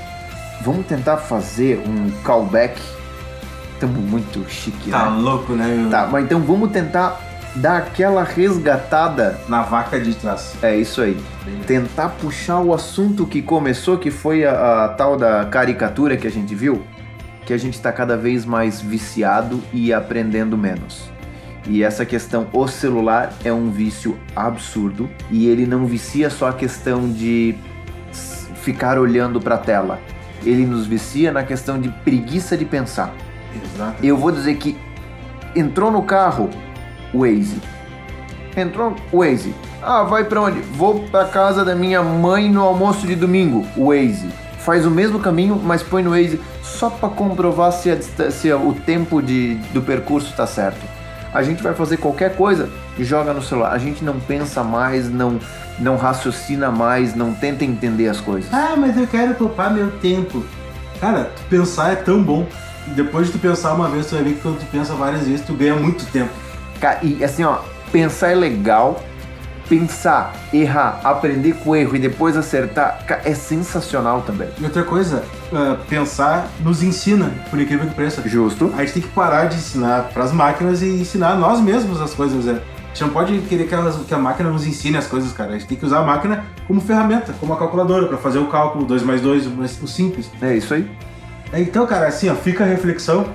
vamos 0.65 0.87
tentar 0.87 1.17
fazer 1.17 1.83
um 1.87 2.11
callback. 2.23 2.81
Estamos 3.75 3.99
muito 3.99 4.49
chique, 4.49 4.91
Tá 4.91 5.11
né? 5.11 5.17
louco, 5.21 5.53
né? 5.55 5.67
meu? 5.67 5.91
Tá, 5.91 6.07
mas 6.11 6.25
então 6.25 6.41
vamos 6.41 6.71
tentar 6.71 7.21
dar 7.55 7.79
aquela 7.79 8.23
resgatada. 8.23 9.41
Na 9.49 9.63
vaca 9.63 10.01
de 10.01 10.15
trás. 10.15 10.55
É 10.63 10.77
isso 10.77 11.03
aí. 11.03 11.17
Tentar 11.67 12.11
puxar 12.11 12.61
o 12.61 12.73
assunto 12.73 13.27
que 13.27 13.43
começou, 13.43 13.99
que 13.99 14.11
foi 14.11 14.45
a, 14.45 14.85
a 14.85 14.89
tal 14.89 15.17
da 15.17 15.45
caricatura 15.45 16.17
que 16.17 16.27
a 16.27 16.31
gente 16.31 16.55
viu, 16.55 16.83
que 17.45 17.53
a 17.53 17.59
gente 17.59 17.75
está 17.75 17.93
cada 17.93 18.17
vez 18.17 18.45
mais 18.45 18.81
viciado 18.81 19.61
e 19.73 19.93
aprendendo 19.93 20.57
menos. 20.57 21.11
E 21.67 21.83
essa 21.83 22.05
questão, 22.05 22.49
o 22.53 22.67
celular 22.67 23.33
é 23.45 23.53
um 23.53 23.71
vício 23.71 24.19
absurdo 24.35 25.09
e 25.31 25.47
ele 25.47 25.65
não 25.65 25.87
vicia 25.87 26.29
só 26.29 26.49
a 26.49 26.53
questão 26.53 27.09
de 27.09 27.55
ficar 28.63 28.99
olhando 28.99 29.41
para 29.41 29.55
a 29.55 29.59
tela. 29.59 30.01
Ele 30.45 30.67
nos 30.67 30.87
vicia 30.87 31.31
na 31.31 31.45
questão 31.45 31.81
de 31.81 31.89
preguiça 31.89 32.57
de 32.57 32.65
pensar. 32.65 33.15
Exato. 33.55 34.05
Eu 34.05 34.17
vou 34.17 34.33
dizer 34.33 34.57
que 34.57 34.77
entrou 35.55 35.91
no 35.91 36.03
carro, 36.03 36.51
Waze. 37.15 37.61
Entrou 38.57 38.95
Waze. 39.13 39.55
Ah, 39.83 40.05
vai 40.05 40.25
pra 40.25 40.43
onde? 40.43 40.61
Vou 40.61 41.01
pra 41.09 41.25
casa 41.25 41.65
da 41.65 41.75
minha 41.75 42.03
mãe 42.03 42.51
no 42.51 42.63
almoço 42.63 43.07
de 43.07 43.15
domingo. 43.15 43.67
Waze. 43.77 44.29
Faz 44.59 44.87
o 44.87 44.91
mesmo 44.91 45.19
caminho, 45.19 45.61
mas 45.63 45.83
põe 45.83 46.03
no 46.03 46.11
Waze 46.11 46.41
só 46.63 46.89
pra 46.89 47.09
comprovar 47.09 47.73
se, 47.73 47.91
a 47.91 48.31
se 48.31 48.53
o 48.53 48.75
tempo 48.75 49.21
de, 49.21 49.55
do 49.73 49.83
percurso 49.83 50.33
tá 50.37 50.47
certo. 50.47 50.81
A 51.33 51.43
gente 51.43 51.63
vai 51.63 51.75
fazer 51.75 51.97
qualquer 51.97 52.37
coisa 52.37 52.69
e 52.99 53.05
joga 53.05 53.33
no 53.33 53.43
celular. 53.43 53.73
A 53.73 53.79
gente 53.79 54.05
não 54.05 54.21
pensa 54.21 54.63
mais, 54.63 55.09
não, 55.09 55.41
não 55.79 55.97
raciocina 55.97 56.71
mais, 56.71 57.15
não 57.15 57.33
tenta 57.33 57.65
entender 57.65 58.09
as 58.09 58.21
coisas. 58.21 58.53
Ah, 58.53 58.75
mas 58.77 58.97
eu 58.97 59.07
quero 59.07 59.35
poupar 59.35 59.73
meu 59.73 59.91
tempo. 59.93 60.45
Cara, 61.01 61.33
pensar 61.49 61.93
é 61.93 61.97
tão 61.97 62.23
bom. 62.23 62.47
Depois 62.89 63.29
de 63.29 63.33
tu 63.33 63.39
pensar 63.39 63.73
uma 63.75 63.89
vez, 63.89 64.07
tu 64.07 64.15
vai 64.15 64.25
ver 64.25 64.35
que 64.35 64.41
quando 64.41 64.59
tu 64.59 64.67
pensa 64.67 64.95
várias 64.95 65.27
vezes, 65.27 65.47
tu 65.47 65.55
ganha 65.55 65.75
muito 65.75 66.05
tempo. 66.13 66.31
Ca- 66.83 66.99
E 67.03 67.25
assim, 67.25 67.45
ó, 67.45 67.59
pensar 67.91 68.29
é 68.33 68.35
legal. 68.35 69.03
Pensar, 69.69 70.35
errar, 70.53 71.01
aprender 71.03 71.55
com 71.55 71.71
o 71.71 71.77
erro 71.77 71.97
e 71.97 71.99
depois 71.99 72.37
acertar 72.37 72.99
é 73.25 73.33
sensacional 73.33 74.21
também. 74.21 74.49
E 74.59 74.65
outra 74.65 74.83
coisa, 74.83 75.23
ah, 75.51 75.79
pensar 75.89 76.47
nos 76.61 76.83
ensina, 76.83 77.33
por 77.49 77.59
incrível 77.59 77.89
que 77.89 77.95
pareça. 77.95 78.21
Justo. 78.29 78.71
A 78.77 78.81
gente 78.81 78.95
tem 78.95 79.03
que 79.03 79.09
parar 79.09 79.47
de 79.47 79.55
ensinar 79.57 80.11
pras 80.13 80.31
máquinas 80.31 80.83
e 80.83 80.89
ensinar 81.01 81.37
nós 81.37 81.59
mesmos 81.61 82.03
as 82.03 82.13
coisas, 82.13 82.45
né? 82.45 82.61
A 82.85 82.89
gente 82.89 83.03
não 83.03 83.11
pode 83.11 83.39
querer 83.49 83.67
que, 83.67 83.75
elas- 83.75 83.97
que 84.07 84.13
a 84.13 84.19
máquina 84.19 84.51
nos 84.51 84.67
ensine 84.67 84.99
as 84.99 85.07
coisas, 85.07 85.33
cara. 85.33 85.51
A 85.51 85.53
gente 85.55 85.67
tem 85.69 85.79
que 85.79 85.87
usar 85.87 86.01
a 86.01 86.05
máquina 86.05 86.45
como 86.67 86.79
ferramenta, 86.81 87.33
como 87.41 87.53
uma 87.53 87.59
calculadora, 87.59 88.09
pra 88.09 88.19
fazer 88.19 88.41
o 88.41 88.49
cálculo 88.49 88.85
2 88.85 89.03
mais 89.03 89.23
2, 89.23 89.47
o 89.47 89.87
simples. 89.89 90.31
É 90.43 90.55
isso 90.55 90.75
aí. 90.75 90.91
Então, 91.55 91.87
cara, 91.87 92.09
assim, 92.09 92.29
ó, 92.29 92.35
fica 92.35 92.65
a 92.65 92.67
reflexão 92.67 93.27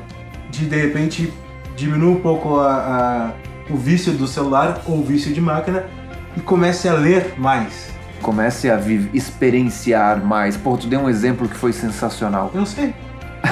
de 0.51 0.65
de 0.67 0.75
repente 0.75 1.33
diminuir 1.77 2.09
um 2.11 2.19
pouco 2.19 2.59
a, 2.59 2.73
a- 2.73 3.31
o 3.69 3.77
vício 3.77 4.11
do 4.13 4.27
celular 4.27 4.81
ou 4.85 4.97
o 4.99 5.03
vício 5.03 5.33
de 5.33 5.39
máquina 5.39 5.85
e 6.35 6.41
comece 6.41 6.89
a 6.89 6.93
ler 6.93 7.33
mais. 7.37 7.89
Comece 8.21 8.69
a 8.69 8.79
experienciar 9.13 10.17
mais. 10.25 10.57
Pô, 10.57 10.75
tu 10.75 10.87
deu 10.87 10.99
um 11.01 11.09
exemplo 11.09 11.47
que 11.47 11.55
foi 11.55 11.71
sensacional. 11.71 12.51
Eu 12.53 12.65
sei. 12.65 12.93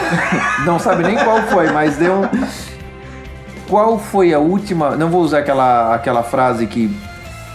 Não 0.66 0.80
sabe 0.80 1.04
nem 1.04 1.16
qual 1.24 1.42
foi, 1.44 1.72
mas 1.72 1.98
deu. 1.98 2.22
Qual 3.70 4.00
foi 4.00 4.34
a 4.34 4.40
última. 4.40 4.96
Não 4.96 5.10
vou 5.10 5.22
usar 5.22 5.40
aquela, 5.40 5.94
aquela 5.94 6.24
frase 6.24 6.66
que. 6.68 6.96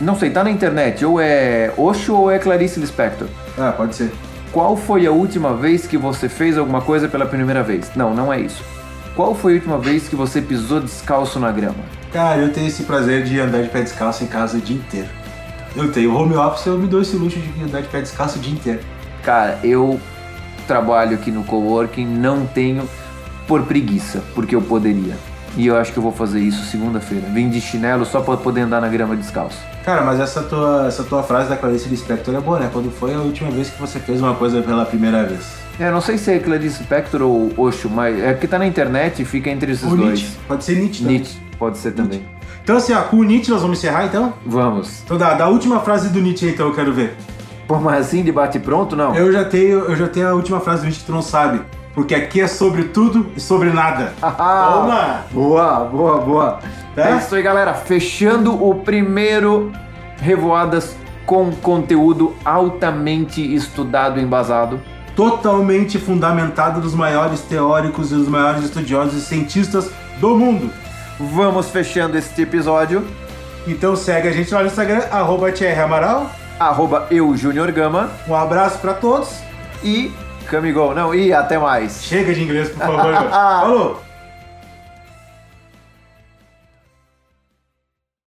Não 0.00 0.16
sei, 0.16 0.30
tá 0.30 0.42
na 0.44 0.50
internet. 0.50 1.04
Ou 1.04 1.20
é 1.20 1.72
Osho 1.76 2.14
ou 2.14 2.30
é 2.30 2.38
Clarice 2.38 2.78
Lispector. 2.80 3.28
Ah, 3.58 3.72
pode 3.76 3.94
ser. 3.96 4.10
Qual 4.52 4.76
foi 4.76 5.06
a 5.06 5.10
última 5.12 5.54
vez 5.54 5.86
que 5.86 5.96
você 5.96 6.28
fez 6.28 6.56
alguma 6.58 6.80
coisa 6.80 7.08
pela 7.08 7.26
primeira 7.26 7.62
vez? 7.62 7.90
Não, 7.94 8.14
não 8.14 8.32
é 8.32 8.40
isso. 8.40 8.64
Qual 9.20 9.34
foi 9.34 9.52
a 9.52 9.54
última 9.56 9.76
vez 9.76 10.08
que 10.08 10.16
você 10.16 10.40
pisou 10.40 10.80
descalço 10.80 11.38
na 11.38 11.52
grama? 11.52 11.84
Cara, 12.10 12.40
eu 12.40 12.50
tenho 12.54 12.68
esse 12.68 12.84
prazer 12.84 13.22
de 13.22 13.38
andar 13.38 13.62
de 13.62 13.68
pé 13.68 13.82
descalço 13.82 14.24
em 14.24 14.26
casa 14.26 14.56
o 14.56 14.60
dia 14.62 14.74
inteiro. 14.74 15.08
Eu 15.76 15.92
tenho 15.92 16.16
home 16.16 16.34
office, 16.36 16.64
eu 16.64 16.78
me 16.78 16.86
dou 16.86 17.02
esse 17.02 17.16
luxo 17.16 17.38
de 17.38 17.62
andar 17.62 17.82
de 17.82 17.88
pé 17.88 18.00
descalço 18.00 18.38
o 18.38 18.40
dia 18.40 18.54
inteiro. 18.54 18.80
Cara, 19.22 19.58
eu 19.62 20.00
trabalho 20.66 21.16
aqui 21.16 21.30
no 21.30 21.44
coworking, 21.44 22.06
não 22.06 22.46
tenho 22.46 22.88
por 23.46 23.62
preguiça, 23.64 24.22
porque 24.34 24.56
eu 24.56 24.62
poderia. 24.62 25.14
E 25.54 25.66
eu 25.66 25.76
acho 25.76 25.92
que 25.92 25.98
eu 25.98 26.02
vou 26.02 26.12
fazer 26.12 26.40
isso 26.40 26.64
segunda-feira. 26.64 27.28
Vim 27.28 27.50
de 27.50 27.60
chinelo 27.60 28.06
só 28.06 28.22
pra 28.22 28.38
poder 28.38 28.62
andar 28.62 28.80
na 28.80 28.88
grama 28.88 29.14
descalço. 29.14 29.58
Cara, 29.84 30.00
mas 30.00 30.18
essa 30.18 30.42
tua, 30.44 30.86
essa 30.88 31.04
tua 31.04 31.22
frase 31.22 31.50
da 31.50 31.58
Clarice 31.58 31.90
Lispector 31.90 32.34
é 32.34 32.40
boa, 32.40 32.58
né? 32.58 32.70
Quando 32.72 32.90
foi 32.90 33.12
a 33.12 33.18
última 33.18 33.50
vez 33.50 33.68
que 33.68 33.78
você 33.78 34.00
fez 34.00 34.22
uma 34.22 34.34
coisa 34.34 34.62
pela 34.62 34.86
primeira 34.86 35.24
vez? 35.24 35.60
É, 35.80 35.90
não 35.90 36.02
sei 36.02 36.18
se 36.18 36.30
é 36.30 36.38
Clarice 36.38 36.84
Spector 36.84 37.22
ou 37.22 37.50
Osho, 37.56 37.88
mas 37.88 38.22
é 38.22 38.34
que 38.34 38.46
tá 38.46 38.58
na 38.58 38.66
internet 38.66 39.22
e 39.22 39.24
fica 39.24 39.48
entre 39.48 39.72
esses 39.72 39.90
Ou 39.90 39.96
dois. 39.96 40.20
Nietzsche. 40.20 40.36
Pode 40.46 40.64
ser 40.64 40.76
Nietzsche 40.76 41.02
também. 41.02 41.16
Nietzsche, 41.16 41.38
pode 41.58 41.78
ser 41.78 41.92
também. 41.92 42.28
Então, 42.62 42.76
assim, 42.76 42.92
ó, 42.92 43.00
com 43.00 43.16
o 43.16 43.24
Nietzsche 43.24 43.50
nós 43.50 43.62
vamos 43.62 43.78
encerrar, 43.78 44.04
então? 44.04 44.34
Vamos. 44.44 45.00
Então, 45.02 45.16
da, 45.16 45.32
da 45.32 45.48
última 45.48 45.80
frase 45.80 46.10
do 46.10 46.20
Nietzsche, 46.20 46.50
então, 46.50 46.68
eu 46.68 46.74
quero 46.74 46.92
ver. 46.92 47.16
Pô, 47.66 47.78
mas 47.78 48.06
assim 48.06 48.22
de 48.22 48.30
bate 48.30 48.58
pronto, 48.58 48.94
não? 48.94 49.14
Eu 49.14 49.32
já 49.32 49.42
tenho, 49.42 49.78
eu 49.78 49.96
já 49.96 50.06
tenho 50.06 50.28
a 50.28 50.34
última 50.34 50.60
frase 50.60 50.82
do 50.82 50.84
Nietzsche 50.84 51.00
que 51.00 51.06
tu 51.06 51.12
não 51.12 51.22
sabe. 51.22 51.62
Porque 51.94 52.14
aqui 52.14 52.42
é 52.42 52.46
sobre 52.46 52.84
tudo 52.84 53.28
e 53.34 53.40
sobre 53.40 53.70
nada. 53.70 54.12
Toma! 54.20 55.24
Boa, 55.32 55.84
boa, 55.84 56.20
boa. 56.20 56.58
Tá? 56.94 57.10
É 57.10 57.16
isso 57.16 57.34
aí, 57.34 57.42
galera. 57.42 57.72
Fechando 57.72 58.62
o 58.62 58.74
primeiro 58.74 59.72
Revoadas 60.20 60.94
com 61.24 61.50
conteúdo 61.52 62.34
altamente 62.44 63.40
estudado 63.54 64.20
e 64.20 64.22
embasado. 64.22 64.78
Totalmente 65.20 65.98
fundamentado 65.98 66.80
dos 66.80 66.94
maiores 66.94 67.42
teóricos 67.42 68.10
e 68.10 68.14
dos 68.14 68.26
maiores 68.26 68.64
estudiosos 68.64 69.14
e 69.14 69.20
cientistas 69.20 69.90
do 70.18 70.34
mundo. 70.34 70.72
Vamos 71.18 71.68
fechando 71.68 72.16
este 72.16 72.40
episódio. 72.40 73.06
Então 73.66 73.94
segue 73.94 74.28
a 74.28 74.32
gente 74.32 74.50
lá 74.54 74.62
no 74.62 74.68
Instagram, 74.68 75.02
arroba 75.10 75.52
TR 75.52 75.78
Amaral. 75.84 76.30
Arroba 76.58 77.06
eu, 77.10 77.36
Junior 77.36 77.70
Gama. 77.70 78.08
Um 78.26 78.34
abraço 78.34 78.78
pra 78.78 78.94
todos. 78.94 79.28
E 79.84 80.10
Camigol. 80.46 80.94
Não, 80.94 81.14
e 81.14 81.34
até 81.34 81.58
mais. 81.58 82.02
Chega 82.02 82.32
de 82.32 82.42
inglês, 82.42 82.70
por 82.70 82.78
favor. 82.78 83.12
Falou! 83.28 84.09